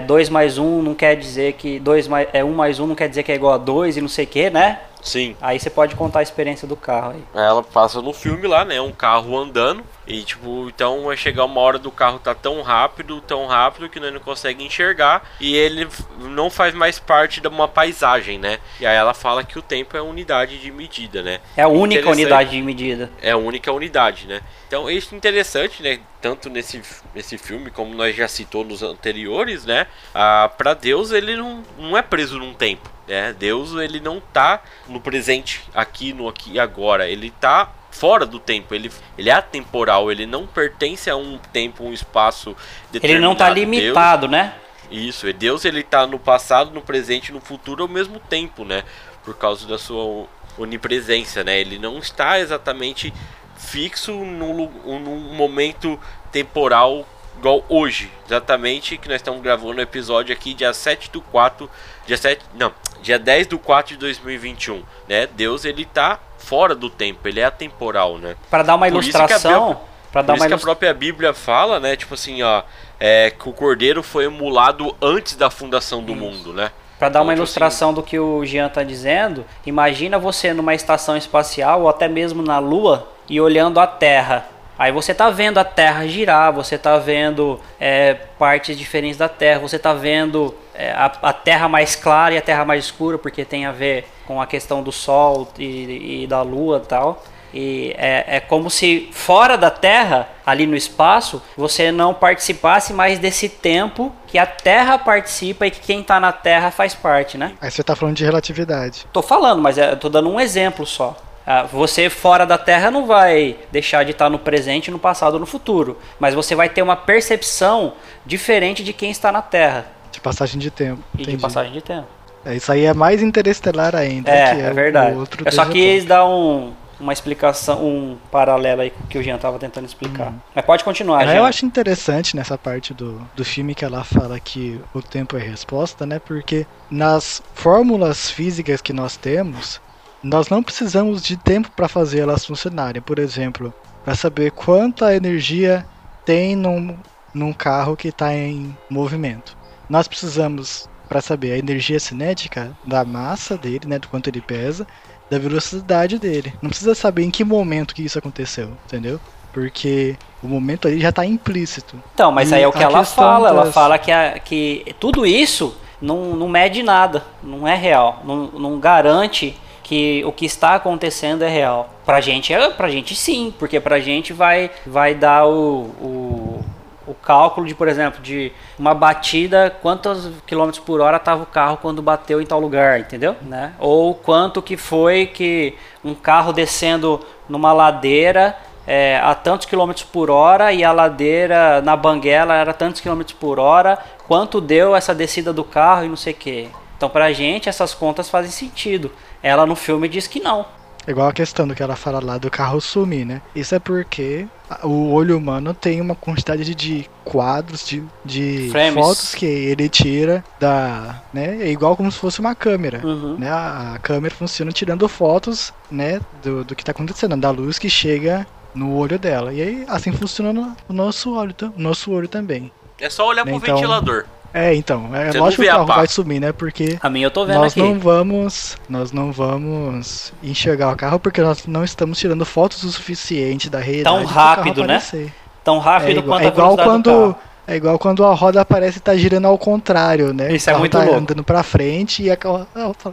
[0.06, 2.84] 2 mais 1 um não quer dizer que 2 mais, é 1 um mais 1
[2.84, 4.80] um não quer dizer que é igual a 2 e não sei o que, né?
[5.02, 5.36] Sim.
[5.42, 7.24] Aí você pode contar a experiência do carro aí.
[7.34, 8.80] Ela passa no filme lá, né?
[8.82, 9.84] Um carro andando.
[10.06, 14.00] E tipo, então vai chegar uma hora do carro tá tão rápido, tão rápido que
[14.00, 15.30] não consegue enxergar.
[15.40, 15.88] E ele
[16.20, 18.60] não faz mais parte de uma paisagem, né?
[18.80, 21.40] E aí ela fala que o tempo é unidade de medida, né?
[21.56, 23.10] É a única unidade de medida.
[23.22, 24.42] É a única unidade, né?
[24.68, 26.00] Então isso é interessante, né?
[26.22, 26.82] Tanto nesse,
[27.14, 29.88] nesse filme como nós já citou nos anteriores, né?
[30.14, 33.34] Ah, para Deus ele não, não é preso num tempo, né?
[33.38, 38.40] Deus ele não tá no presente, aqui no aqui e agora, ele tá fora do
[38.40, 42.58] tempo, ele, ele é atemporal, ele não pertence a um tempo, um espaço
[42.92, 43.82] Ele não tá determinado.
[43.82, 44.56] limitado, né?
[44.90, 48.20] Deus, isso, e Deus ele tá no passado, no presente e no futuro ao mesmo
[48.20, 48.84] tempo, né?
[49.24, 50.26] Por causa da sua
[50.58, 51.60] onipresença, né?
[51.60, 53.14] Ele não está exatamente
[53.56, 54.70] fixo num,
[55.00, 56.00] num momento
[56.32, 58.12] temporal igual hoje.
[58.26, 61.70] Exatamente que nós estamos gravando o episódio aqui dia 7 do 4,
[62.08, 65.28] dia 7, não, dia 10 do 4 de 2021, né?
[65.28, 68.36] Deus ele tá fora do tempo, ele é atemporal, né?
[68.50, 69.80] Para dar uma Por isso ilustração,
[70.12, 71.96] para dar Por uma isso que a própria Bíblia fala, né?
[71.96, 72.64] Tipo assim, ó,
[73.00, 76.72] é, que o cordeiro foi emulado antes da fundação do mundo, né?
[77.00, 80.74] Para dar uma Então, tipo ilustração do que o Jean está dizendo, imagina você numa
[80.74, 84.46] estação espacial ou até mesmo na Lua e olhando a Terra.
[84.78, 89.60] Aí você tá vendo a Terra girar, você tá vendo é, partes diferentes da Terra,
[89.60, 93.46] você tá vendo é, a, a Terra mais clara e a Terra mais escura, porque
[93.46, 97.24] tem a ver com a questão do Sol e, e da Lua e tal.
[97.54, 103.20] E é, é como se fora da Terra, ali no espaço, você não participasse mais
[103.20, 107.54] desse tempo que a Terra participa e que quem tá na Terra faz parte, né?
[107.62, 109.06] Aí você tá falando de relatividade.
[109.14, 111.16] Tô falando, mas é- tô dando um exemplo só.
[111.46, 115.40] Ah, Você fora da Terra não vai deixar de estar no presente, no passado ou
[115.40, 117.94] no futuro, mas você vai ter uma percepção
[118.26, 121.02] diferente de quem está na Terra De passagem de tempo.
[121.18, 122.08] e de passagem de tempo.
[122.46, 124.30] É, isso aí é mais interestelar ainda.
[124.30, 125.16] É, que é o- verdade.
[125.46, 129.24] Eu só DG quis dar um, uma explicação, um paralelo aí com o que o
[129.24, 130.34] Jean tava tentando explicar.
[130.54, 131.24] Mas pode continuar.
[131.24, 131.36] É, Jean.
[131.38, 135.42] eu acho interessante nessa parte do, do filme que ela fala que o tempo é
[135.42, 136.20] resposta, né?
[136.20, 139.80] Porque nas fórmulas físicas que nós temos,
[140.24, 143.02] nós não precisamos de tempo para fazer elas funcionarem.
[143.02, 143.74] Por exemplo,
[144.06, 145.86] para saber quanta energia
[146.26, 146.96] tem num,
[147.34, 149.58] num carro que está em movimento.
[149.90, 154.00] Nós precisamos, para saber a energia cinética da massa dele, né?
[154.00, 154.88] Do quanto ele pesa,
[155.30, 156.54] da velocidade dele.
[156.62, 159.20] Não precisa saber em que momento que isso aconteceu, entendeu?
[159.52, 162.02] Porque o momento ali já tá implícito.
[162.14, 163.50] Então, mas E aí é o que ela fala.
[163.50, 168.22] Ela das- fala que, a- que tudo isso não, não mede nada, não é real,
[168.26, 171.90] não, não garante que o que está acontecendo é real.
[172.06, 176.66] Pra gente, é, pra gente sim, porque pra gente vai, vai dar o, o,
[177.06, 181.78] o cálculo de, por exemplo, de uma batida, quantos quilômetros por hora estava o carro
[181.82, 183.36] quando bateu em tal lugar, entendeu?
[183.42, 183.74] Né?
[183.78, 188.58] Ou quanto que foi que um carro descendo numa ladeira
[188.88, 193.60] é, a tantos quilômetros por hora e a ladeira na banguela era tantos quilômetros por
[193.60, 196.70] hora, quanto deu essa descida do carro e não sei o que.
[196.98, 199.12] Então pra gente essas contas fazem sentido.
[199.44, 200.66] Ela no filme diz que não.
[201.06, 203.42] Igual a questão do que ela fala lá do carro sumir, né?
[203.54, 204.48] Isso é porque
[204.84, 211.22] o olho humano tem uma quantidade de quadros, de, de fotos que ele tira da.
[211.34, 211.58] né?
[211.62, 213.02] É igual como se fosse uma câmera.
[213.06, 213.36] Uhum.
[213.38, 213.50] Né?
[213.52, 216.22] A, a câmera funciona tirando fotos, né?
[216.42, 219.52] Do, do que tá acontecendo, da luz que chega no olho dela.
[219.54, 222.72] E aí, assim funciona o nosso olho, o nosso olho também.
[222.98, 224.24] É só olhar Né, pro então- ventilador.
[224.54, 226.52] É, então, é Você lógico que o a carro vai sumir, né?
[226.52, 227.82] Porque A minha eu tô vendo nós aqui.
[227.82, 232.92] não vamos, nós não vamos enxergar o carro porque nós não estamos tirando fotos o
[232.92, 234.16] suficiente da realidade.
[234.16, 234.96] Tão rápido, né?
[234.96, 235.34] aparecer.
[235.64, 237.36] Tão rápido é igual, quanto é a igual quando carro.
[237.68, 240.54] é igual quando a roda parece estar girando ao contrário, né?
[240.54, 241.20] Isso o é muito tá louco.
[241.20, 242.68] andando pra frente e a carro,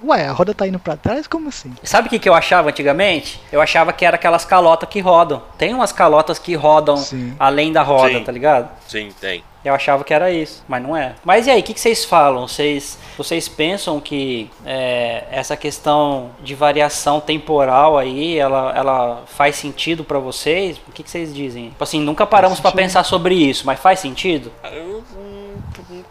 [0.05, 1.27] ué, a roda tá indo pra trás?
[1.27, 1.73] Como assim?
[1.85, 3.41] Sabe o que, que eu achava antigamente?
[3.51, 5.43] Eu achava que era aquelas calotas que rodam.
[5.57, 7.35] Tem umas calotas que rodam Sim.
[7.39, 8.25] além da roda, Sim.
[8.25, 8.69] tá ligado?
[8.87, 9.43] Sim, tem.
[9.65, 11.15] Eu achava que era isso, mas não é.
[11.25, 12.49] Mas e aí, o que, que vocês falam?
[12.49, 20.03] Vocês, vocês pensam que é, essa questão de variação temporal aí, ela, ela faz sentido
[20.03, 20.79] pra vocês?
[20.89, 21.71] O que, que vocês dizem?
[21.71, 22.85] Tipo assim, nunca paramos pra sentido.
[22.85, 24.51] pensar sobre isso, mas faz sentido?
[24.65, 25.05] Eu,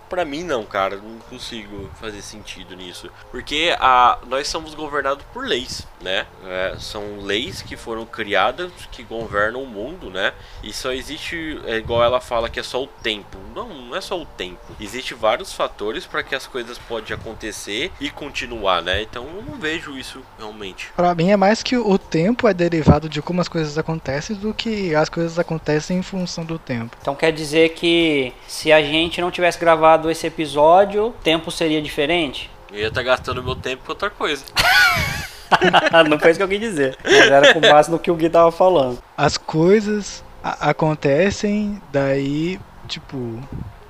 [0.09, 5.45] pra mim não, cara, não consigo fazer sentido nisso, porque a, nós somos governados por
[5.45, 6.25] leis, né?
[6.45, 10.33] É, são leis que foram criadas que governam o mundo, né?
[10.63, 13.37] E só existe, é igual ela fala que é só o tempo.
[13.55, 14.59] Não, não é só o tempo.
[14.79, 19.01] Existem vários fatores para que as coisas podem acontecer e continuar, né?
[19.01, 20.91] Então eu não vejo isso realmente.
[20.95, 24.53] Pra mim é mais que o tempo é derivado de como as coisas acontecem do
[24.53, 26.95] que as coisas acontecem em função do tempo.
[27.01, 31.81] Então quer dizer que se a gente não tivesse gravado esse episódio, o tempo seria
[31.81, 32.51] diferente?
[32.71, 34.45] Eu ia estar gastando meu tempo com outra coisa.
[36.07, 36.95] não foi isso que eu quis dizer.
[37.03, 38.99] Mas era com base no que o Gui tava falando.
[39.17, 43.41] As coisas acontecem, daí, tipo,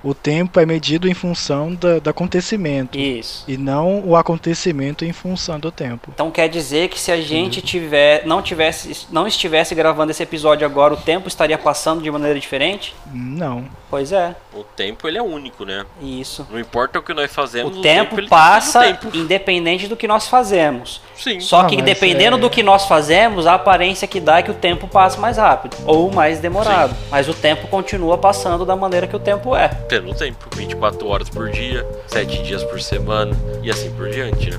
[0.04, 2.98] o tempo é medido em função da- do acontecimento.
[2.98, 3.44] Isso.
[3.48, 6.12] E não o acontecimento em função do tempo.
[6.14, 10.66] Então quer dizer que se a gente tiver, não tivesse, não estivesse gravando esse episódio
[10.66, 12.94] agora, o tempo estaria passando de maneira diferente?
[13.14, 13.66] Não.
[13.90, 15.84] Pois é, O tempo ele é único, né?
[16.02, 16.46] isso.
[16.52, 19.10] Não importa o que nós fazemos, O tempo ele tá passa tempo.
[19.18, 21.02] independente do que nós fazemos.
[21.16, 21.40] Sim.
[21.40, 24.44] Só Ah, que mas dependendo é- do que nós fazemos, a aparência que dá é
[24.44, 26.96] que o tempo passa mais rápido ou mais demorado.
[27.10, 29.70] Mas o tempo continua passando da maneira que o tempo é.
[29.90, 34.58] Tendo tempo, 24 horas por dia, 7 dias por semana e assim por diante, né?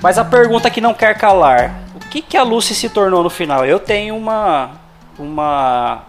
[0.00, 3.30] Mas a pergunta que não quer calar: o que, que a Lucy se tornou no
[3.30, 3.66] final?
[3.66, 4.70] Eu tenho uma
[5.18, 6.04] uma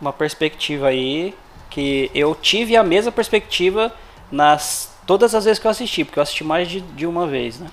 [0.00, 1.34] uma perspectiva aí
[1.70, 3.92] que eu tive a mesma perspectiva
[4.30, 7.58] nas todas as vezes que eu assisti, porque eu assisti mais de, de uma vez,
[7.58, 7.68] né?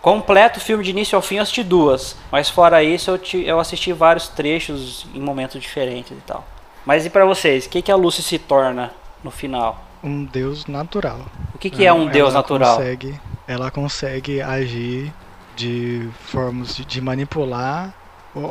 [0.00, 3.44] Completo o filme de início ao fim eu assisti duas, mas fora isso eu, ti-
[3.46, 6.44] eu assisti vários trechos em momentos diferentes e tal.
[6.84, 9.80] Mas e pra vocês, o que, que a Lucy se torna no final?
[10.02, 11.20] Um deus natural.
[11.54, 12.76] O que, que é um deus natural?
[12.76, 15.12] Consegue, ela consegue agir
[15.54, 17.94] de formas de, de manipular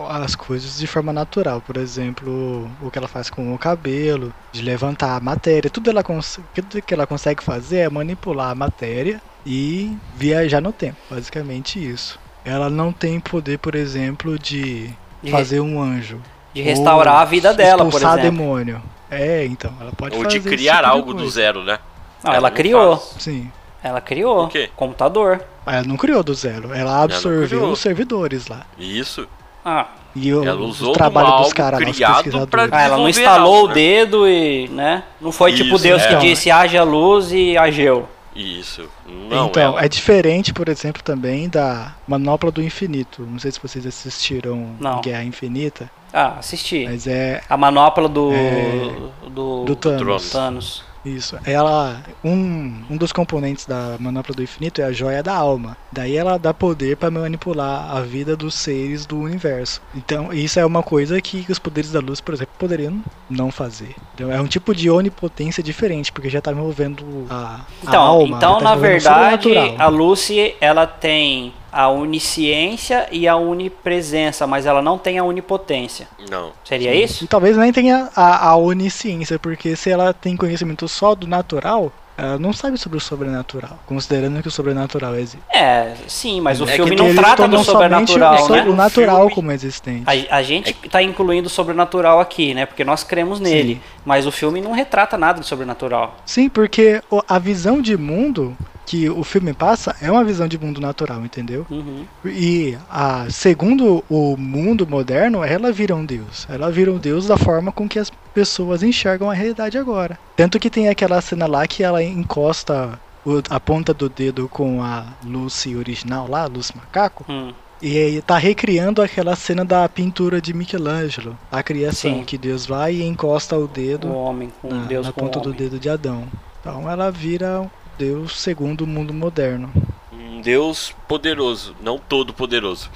[0.10, 1.62] as coisas de forma natural.
[1.62, 5.70] Por exemplo, o que ela faz com o cabelo, de levantar a matéria.
[5.70, 10.98] Tudo, ela tudo que ela consegue fazer é manipular a matéria e viajar no tempo.
[11.10, 12.20] Basicamente isso.
[12.46, 14.90] Ela não tem poder, por exemplo, de
[15.22, 16.20] De, fazer um anjo.
[16.54, 18.22] de restaurar a vida dela, por exemplo.
[18.22, 18.82] demônio.
[19.10, 21.80] É, então, ela pode Ou fazer de criar tipo de algo do zero, né?
[22.24, 22.98] Não, ela criou.
[22.98, 23.24] faz.
[23.24, 23.52] Sim.
[23.84, 24.46] Ela criou.
[24.46, 24.70] O quê?
[24.76, 25.44] Computador.
[25.66, 27.72] Ela não criou do zero, ela absorveu criou.
[27.72, 28.66] os servidores lá.
[28.78, 29.28] Isso.
[29.64, 32.50] Ah, E o, Ela o usou trabalho de um dos caras, criado pesquisadores.
[32.50, 33.74] pra- ah, ela não instalou algo, o né?
[33.76, 35.04] dedo e, né?
[35.22, 36.18] Não foi tipo Isso, Deus que é.
[36.18, 38.08] disse haja luz e ageu.
[38.36, 38.90] Isso.
[39.30, 43.28] Não, então, ela- é diferente, por exemplo, também da Manopla do Infinito.
[43.30, 45.02] Não sei se vocês assistiram Não.
[45.02, 46.86] Guerra Infinita, Ah, assisti.
[46.86, 48.32] mas é A manopla do.
[48.34, 49.66] É, do.
[49.66, 50.30] do Thanos.
[50.32, 50.84] Thanos.
[51.04, 51.38] Isso.
[51.46, 52.02] Ela.
[52.24, 55.76] Um, um dos componentes da Manopla do Infinito é a joia da alma.
[55.92, 59.82] Daí ela dá poder para manipular a vida dos seres do universo.
[59.96, 63.96] Então, isso é uma coisa que os poderes da luz, por exemplo, poderiam não fazer.
[64.14, 68.38] Então, é um tipo de onipotência diferente, porque já tá envolvendo a, a Então, alma.
[68.38, 74.82] então tá na verdade, a Lucy, ela tem a onisciência e a onipresença, mas ela
[74.82, 76.08] não tem a onipotência.
[76.30, 76.52] Não.
[76.64, 77.24] Seria isso?
[77.24, 81.92] E talvez nem tenha a, a onisciência, porque se ela tem conhecimento só do natural,
[82.18, 85.40] ela não sabe sobre o sobrenatural, considerando que o sobrenatural existe.
[85.52, 88.64] É, sim, mas o É filme não trata do sobrenatural, o, so- né?
[88.68, 90.04] o natural filme- como existente.
[90.30, 92.66] A, a gente está incluindo o sobrenatural aqui, né?
[92.66, 93.82] Porque nós cremos nele.
[94.06, 96.16] Mas o filme não retrata nada de sobrenatural.
[96.26, 98.56] Sim, porque o- a visão de mundo
[98.92, 101.66] que o filme passa é uma visão de mundo natural, entendeu?
[101.72, 102.04] Uhum.
[102.26, 106.46] E a, segundo o mundo moderno, ela vira um deus.
[106.50, 110.20] Ela vira um deus da forma com que as pessoas enxergam a realidade agora.
[110.36, 114.84] Tanto que tem aquela cena lá que ela encosta o- a ponta do dedo com
[114.84, 117.54] a Lucy original lá, Lucy Macaco, Hum.
[117.82, 122.24] e aí tá recriando aquela cena da pintura de Michelangelo, a criação, Sim.
[122.26, 125.54] que Deus vai e encosta o dedo O homem com na, Deus na ponta do
[125.54, 126.26] dedo de Adão.
[126.60, 127.66] Então ela vira
[128.02, 129.72] Deus segundo o mundo moderno.
[130.12, 132.90] Um Deus poderoso, não todo poderoso.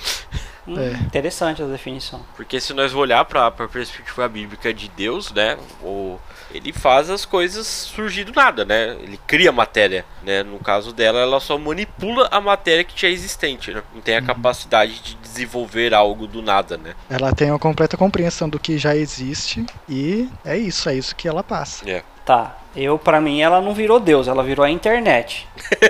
[0.67, 0.93] Hum, É.
[0.93, 2.25] Interessante a definição.
[2.35, 6.17] Porque se nós olhar para a perspectiva bíblica de Deus, né, o,
[6.51, 8.97] ele faz as coisas surgir do nada, né?
[8.99, 10.41] Ele cria matéria, né?
[10.41, 13.83] No caso dela, ela só manipula a matéria que já é existente, né?
[13.93, 16.95] Não tem a capacidade de desenvolver algo do nada, né?
[17.11, 21.27] Ela tem uma completa compreensão do que já existe e é isso, é isso que
[21.27, 21.87] ela passa.
[21.87, 22.01] É.
[22.25, 25.47] Tá, eu pra mim ela não virou Deus, ela virou a internet.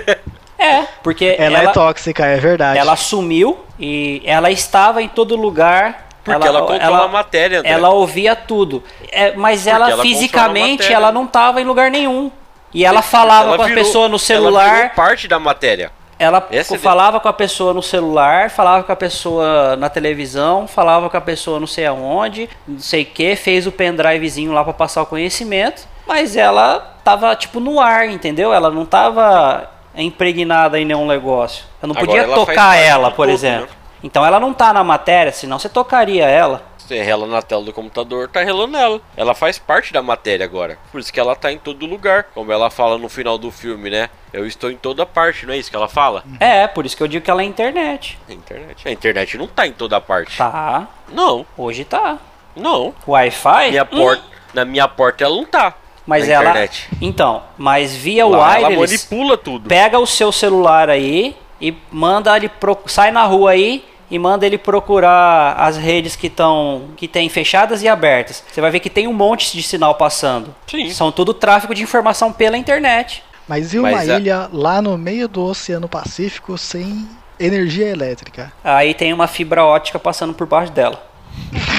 [0.58, 2.78] é, porque Ela, ela, é tóxica, é verdade.
[2.78, 6.06] ela sumiu e ela estava em todo lugar.
[6.24, 7.70] Porque ela, controla a matéria, André.
[7.70, 8.82] ela ouvia tudo.
[9.12, 12.32] É, mas Porque ela, ela fisicamente a ela não estava em lugar nenhum.
[12.74, 14.74] E ela falava Ela com a virou- pessoa no Ela celular.
[14.74, 15.92] virou parte da matéria.
[16.18, 20.66] Ela Essa é falava com a pessoa no celular, falava com a pessoa na televisão,
[20.66, 24.64] falava com a pessoa não sei aonde, não sei o que, fez o pendrivezinho lá
[24.64, 28.52] pra passar o conhecimento, mas ela tava tipo no ar, entendeu?
[28.52, 31.64] Ela não tava impregnada em nenhum negócio.
[31.82, 33.66] Eu não Agora podia ela tocar ela, por todo, exemplo.
[33.66, 33.72] né?
[34.02, 36.62] Então ela não tá na matéria, senão você tocaria ela.
[36.76, 39.00] Você rela na tela do computador, tá relando ela.
[39.16, 40.78] Ela faz parte da matéria agora.
[40.92, 42.24] Por isso que ela tá em todo lugar.
[42.34, 44.08] Como ela fala no final do filme, né?
[44.32, 46.22] Eu estou em toda parte, não é isso que ela fala?
[46.38, 48.16] É, por isso que eu digo que ela é internet.
[48.28, 48.86] A internet.
[48.86, 50.36] A internet não tá em toda parte.
[50.38, 52.18] Tá, Não, hoje tá.
[52.54, 52.94] não.
[53.08, 53.70] Wi-Fi?
[53.70, 54.22] Minha Hum, porta,
[54.54, 55.74] na minha porta ela não tá.
[56.06, 56.50] Mas na ela.
[56.50, 56.88] internet.
[57.00, 59.06] Então, mas via Lá ela wireless.
[59.08, 59.68] manipula tudo.
[59.68, 62.78] pega o seu celular aí e manda ele pro...
[62.86, 67.82] sai na rua aí e manda ele procurar as redes que estão que tem fechadas
[67.82, 68.44] e abertas.
[68.50, 70.54] Você vai ver que tem um monte de sinal passando.
[70.68, 70.90] Sim.
[70.90, 73.24] São tudo tráfego de informação pela internet.
[73.48, 78.52] Mas e uma Mas a- ilha lá no meio do Oceano Pacífico sem energia elétrica?
[78.62, 81.04] Aí tem uma fibra ótica passando por baixo dela.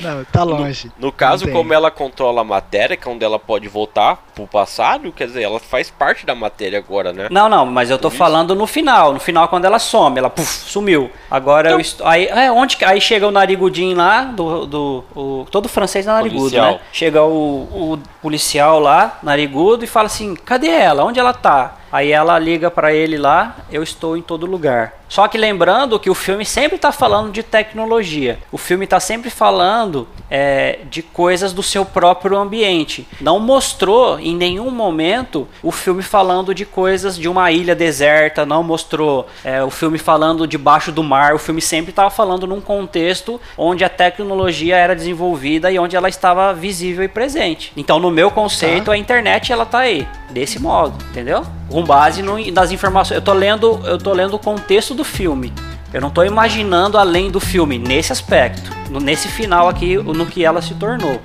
[0.00, 0.90] Não, tá longe.
[0.98, 1.60] No caso, Não tem.
[1.60, 5.42] como ela controla a matéria, que é onde ela pode voltar pro passado, quer dizer,
[5.42, 7.28] ela faz parte da matéria agora, né?
[7.30, 8.18] Não, não, mas eu tô Por isso?
[8.18, 9.12] falando no final.
[9.12, 11.10] No final, quando ela some, ela puf, sumiu.
[11.30, 12.06] Agora eu Então- estou.
[12.06, 14.66] Aí, é, onde aí chega o narigudinho lá, do.
[14.66, 16.72] do o- todo francês é narigudo, Policial.
[16.72, 16.80] né?
[16.92, 21.04] Chega o, o policial lá, narigudo, e fala assim: cadê ela?
[21.04, 21.76] Onde ela tá?
[21.92, 24.94] Aí ela liga pra ele lá, eu estou em todo lugar.
[25.10, 28.38] Só que lembrando que o filme sempre tá falando de tecnologia.
[28.50, 33.06] O filme tá sempre falando é, de coisas do seu próprio ambiente.
[33.20, 38.46] Não mostrou em nenhum momento o filme falando de coisas de uma ilha deserta.
[38.46, 41.34] Não mostrou é, o filme falando debaixo do mar.
[41.34, 46.08] O filme sempre estava falando num contexto onde a tecnologia era desenvolvida e onde ela
[46.08, 47.72] estava visível e presente.
[47.76, 51.44] Então, no meu conceito, a internet ela tá aí desse modo, entendeu?
[51.68, 53.16] Com base no, nas informações.
[53.16, 55.52] Eu tô lendo, eu tô lendo o contexto do filme.
[55.92, 58.70] Eu não tô imaginando além do filme nesse aspecto,
[59.02, 61.20] nesse final aqui, no que ela se tornou.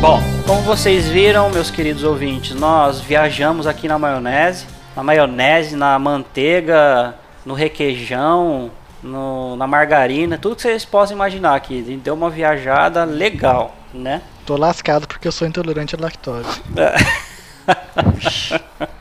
[0.00, 5.98] Bom, como vocês viram, meus queridos ouvintes, nós viajamos aqui na maionese, na maionese, na
[5.98, 8.70] manteiga, no requeijão,
[9.02, 11.82] no- na margarina, tudo que vocês possam imaginar aqui.
[12.02, 14.22] Deu uma viajada legal, né?
[14.44, 16.62] Tô lascado porque eu sou intolerante à lactose.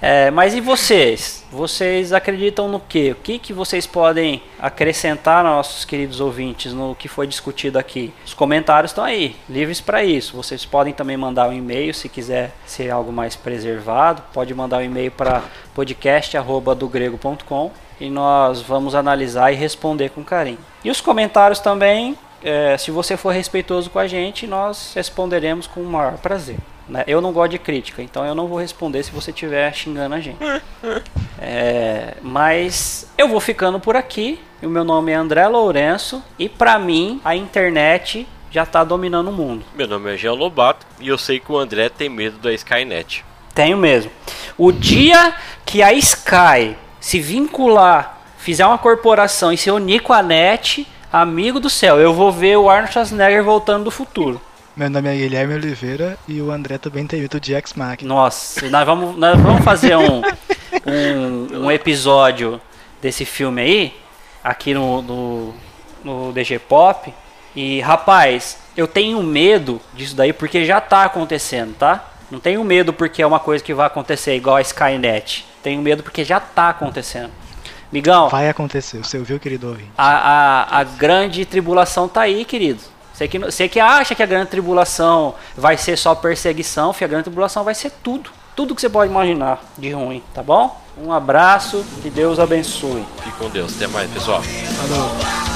[0.00, 1.44] É, mas e vocês?
[1.50, 3.12] Vocês acreditam no quê?
[3.12, 8.12] O que, que vocês podem acrescentar, nossos queridos ouvintes, no que foi discutido aqui?
[8.24, 10.36] Os comentários estão aí, livres para isso.
[10.36, 14.22] Vocês podem também mandar um e-mail se quiser ser algo mais preservado.
[14.32, 15.42] Pode mandar um e-mail para
[15.74, 20.58] podcast@dogrego.com e nós vamos analisar e responder com carinho.
[20.84, 25.80] E os comentários também, é, se você for respeitoso com a gente, nós responderemos com
[25.80, 26.58] o maior prazer.
[26.88, 27.04] Né?
[27.06, 30.20] Eu não gosto de crítica, então eu não vou responder se você estiver xingando a
[30.20, 30.38] gente.
[31.38, 34.40] É, mas eu vou ficando por aqui.
[34.62, 39.32] O meu nome é André Lourenço e pra mim a internet já tá dominando o
[39.32, 39.62] mundo.
[39.74, 43.22] Meu nome é Jean Lobato e eu sei que o André tem medo da Skynet.
[43.54, 44.10] Tenho mesmo.
[44.56, 45.34] O dia
[45.66, 51.60] que a Sky se vincular, fizer uma corporação e se unir com a NET, amigo
[51.60, 54.40] do céu, eu vou ver o Arnold Schwarzenegger voltando do futuro.
[54.76, 58.06] Meu nome é Guilherme Oliveira e o André também tem medo de X-Machina.
[58.06, 60.20] Nossa, nós vamos, nós vamos fazer um,
[60.86, 62.60] um, um episódio
[63.00, 63.96] desse filme aí,
[64.44, 65.54] aqui no, no,
[66.04, 67.10] no DG Pop.
[67.54, 72.10] E rapaz, eu tenho medo disso daí porque já tá acontecendo, tá?
[72.30, 75.46] Não tenho medo porque é uma coisa que vai acontecer igual a Skynet.
[75.62, 77.30] Tenho medo porque já tá acontecendo.
[77.90, 79.90] Migão, Vai acontecer, você ouviu, querido ouvinte?
[79.96, 80.10] a,
[80.76, 82.82] a, a grande tribulação tá aí, querido.
[83.16, 87.08] Você que, você que acha que a grande tribulação vai ser só perseguição, filho, a
[87.08, 88.28] grande tribulação vai ser tudo.
[88.54, 90.78] Tudo que você pode imaginar de ruim, tá bom?
[90.98, 93.06] Um abraço, que Deus abençoe.
[93.24, 93.74] Fique com Deus.
[93.74, 94.42] Até mais, pessoal.
[94.42, 95.55] Falou.